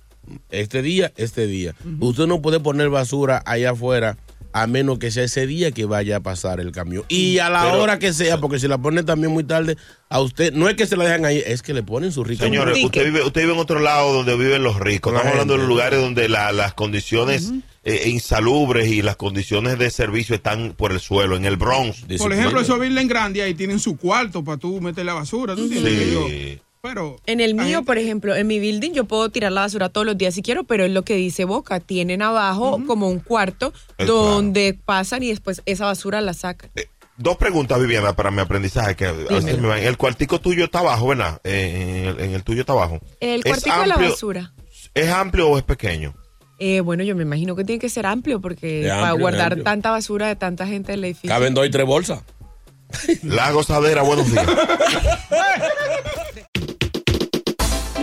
Este 0.50 0.82
día, 0.82 1.12
este 1.18 1.48
día. 1.48 1.74
Usted 2.00 2.28
no 2.28 2.42
puede 2.42 2.60
poner 2.60 2.90
basura 2.90 3.42
allá 3.46 3.72
afuera 3.72 4.18
a 4.54 4.68
menos 4.68 5.00
que 5.00 5.12
sea 5.12 5.24
ese 5.24 5.46
día 5.48 5.72
que 5.72 5.86
vaya 5.86 6.18
a 6.18 6.20
pasar 6.22 6.60
el 6.60 6.72
camión. 6.72 7.04
Y 7.10 7.40
a 7.40 7.50
la 7.50 7.64
Pero- 7.64 7.82
hora 7.82 8.00
que 8.00 8.14
sea, 8.14 8.38
porque 8.40 8.60
si 8.60 8.68
la 8.68 8.78
ponen 8.78 9.06
también 9.06 9.34
muy 9.34 9.44
tarde, 9.44 9.76
a 10.10 10.22
usted, 10.22 10.54
no 10.54 10.70
es 10.70 10.76
que 10.76 10.86
se 10.86 10.96
la 10.96 11.04
dejan 11.06 11.26
ahí, 11.26 11.42
es 11.46 11.62
que 11.62 11.74
le 11.74 11.84
ponen 11.84 12.12
su 12.12 12.24
rica. 12.24 12.44
Señores, 12.46 12.78
usted 12.84 13.06
vive, 13.06 13.24
usted 13.24 13.42
vive 13.42 13.54
en 13.54 13.60
otro 13.60 13.80
lado 13.80 14.14
donde 14.14 14.36
viven 14.38 14.64
los 14.64 14.80
ricos. 14.80 15.12
Estamos 15.12 15.32
hablando 15.34 15.58
de 15.58 15.68
lugares 15.68 16.00
donde 16.00 16.30
la- 16.30 16.52
las 16.52 16.74
condiciones 16.74 17.52
eh, 17.86 18.08
insalubres 18.08 18.88
y 18.88 19.02
las 19.02 19.18
condiciones 19.18 19.78
de 19.78 19.90
servicio 19.92 20.36
están 20.36 20.72
por 20.72 20.94
el 20.94 21.02
suelo, 21.02 21.36
en 21.36 21.44
el 21.44 21.58
Bronx. 21.58 22.06
Por 22.18 22.32
ejemplo, 22.32 22.62
esos 22.62 22.80
buildings 22.80 23.10
grandes 23.10 23.44
ahí 23.44 23.56
tienen 23.56 23.78
su 23.80 23.98
cuarto 23.98 24.42
para 24.42 24.58
tú 24.58 24.80
meter 24.80 25.04
la 25.06 25.14
basura, 25.16 25.54
¿tú 25.54 25.68
Sí. 25.68 26.60
Pero 26.84 27.16
En 27.28 27.40
el 27.40 27.56
mío, 27.56 27.66
gente- 27.78 27.86
por 27.86 27.98
ejemplo, 27.98 28.36
en 28.36 28.46
mi 28.46 28.60
building 28.60 28.92
yo 28.92 29.06
puedo 29.06 29.30
tirar 29.30 29.54
la 29.54 29.62
basura 29.62 29.88
todos 29.88 30.06
los 30.06 30.18
días 30.18 30.34
si 30.36 30.42
quiero, 30.42 30.66
pero 30.66 30.84
es 30.84 30.92
lo 30.92 31.04
que 31.04 31.16
dice 31.16 31.46
Boca. 31.46 31.80
Tienen 31.80 32.22
abajo 32.22 32.82
como 32.86 33.08
un 33.08 33.20
cuarto 33.20 33.72
Es 33.98 34.06
donde 34.06 34.78
pasan 34.84 35.24
y 35.24 35.30
después 35.30 35.62
esa 35.66 35.86
basura 35.86 36.20
la 36.20 36.34
sacan. 36.34 36.70
Eh, 36.76 36.88
Dos 37.16 37.38
preguntas, 37.38 37.80
Viviana, 37.80 38.16
para 38.18 38.32
mi 38.32 38.42
aprendizaje, 38.42 38.96
que 38.98 39.06
a 39.06 39.12
veces 39.14 39.46
Dímelo. 39.46 39.62
me 39.62 39.68
van. 39.70 39.80
El 39.80 39.96
cuartico 39.98 40.42
tuyo 40.42 40.66
está 40.66 40.80
abajo, 40.80 41.08
¿verdad? 41.08 41.40
Eh, 41.46 42.02
en, 42.02 42.06
el, 42.06 42.20
en 42.20 42.34
el 42.34 42.44
tuyo 42.44 42.62
está 42.62 42.74
abajo. 42.74 43.00
El 43.22 43.40
¿Es 43.42 43.46
cuartico 43.46 43.80
de 43.80 43.88
la 43.88 43.96
basura. 43.98 44.54
¿Es 44.94 45.10
amplio 45.10 45.48
o 45.52 45.58
es 45.58 45.64
pequeño? 45.64 46.14
Eh, 46.60 46.82
bueno, 46.82 47.04
yo 47.04 47.16
me 47.16 47.22
imagino 47.24 47.56
que 47.56 47.64
tiene 47.64 47.80
que 47.80 47.88
ser 47.90 48.06
amplio 48.08 48.42
porque 48.42 48.86
para 48.90 49.12
guardar 49.14 49.62
tanta 49.62 49.90
basura 49.92 50.28
de 50.28 50.36
tanta 50.36 50.68
gente 50.68 50.92
del 50.92 51.06
edificio. 51.06 51.30
Caben 51.30 51.54
dos 51.54 51.66
y 51.66 51.70
tres 51.70 51.86
bolsas. 51.86 52.24
La 53.24 53.52
gozadera, 53.52 54.02
buenos 54.02 54.30
días. 54.30 54.46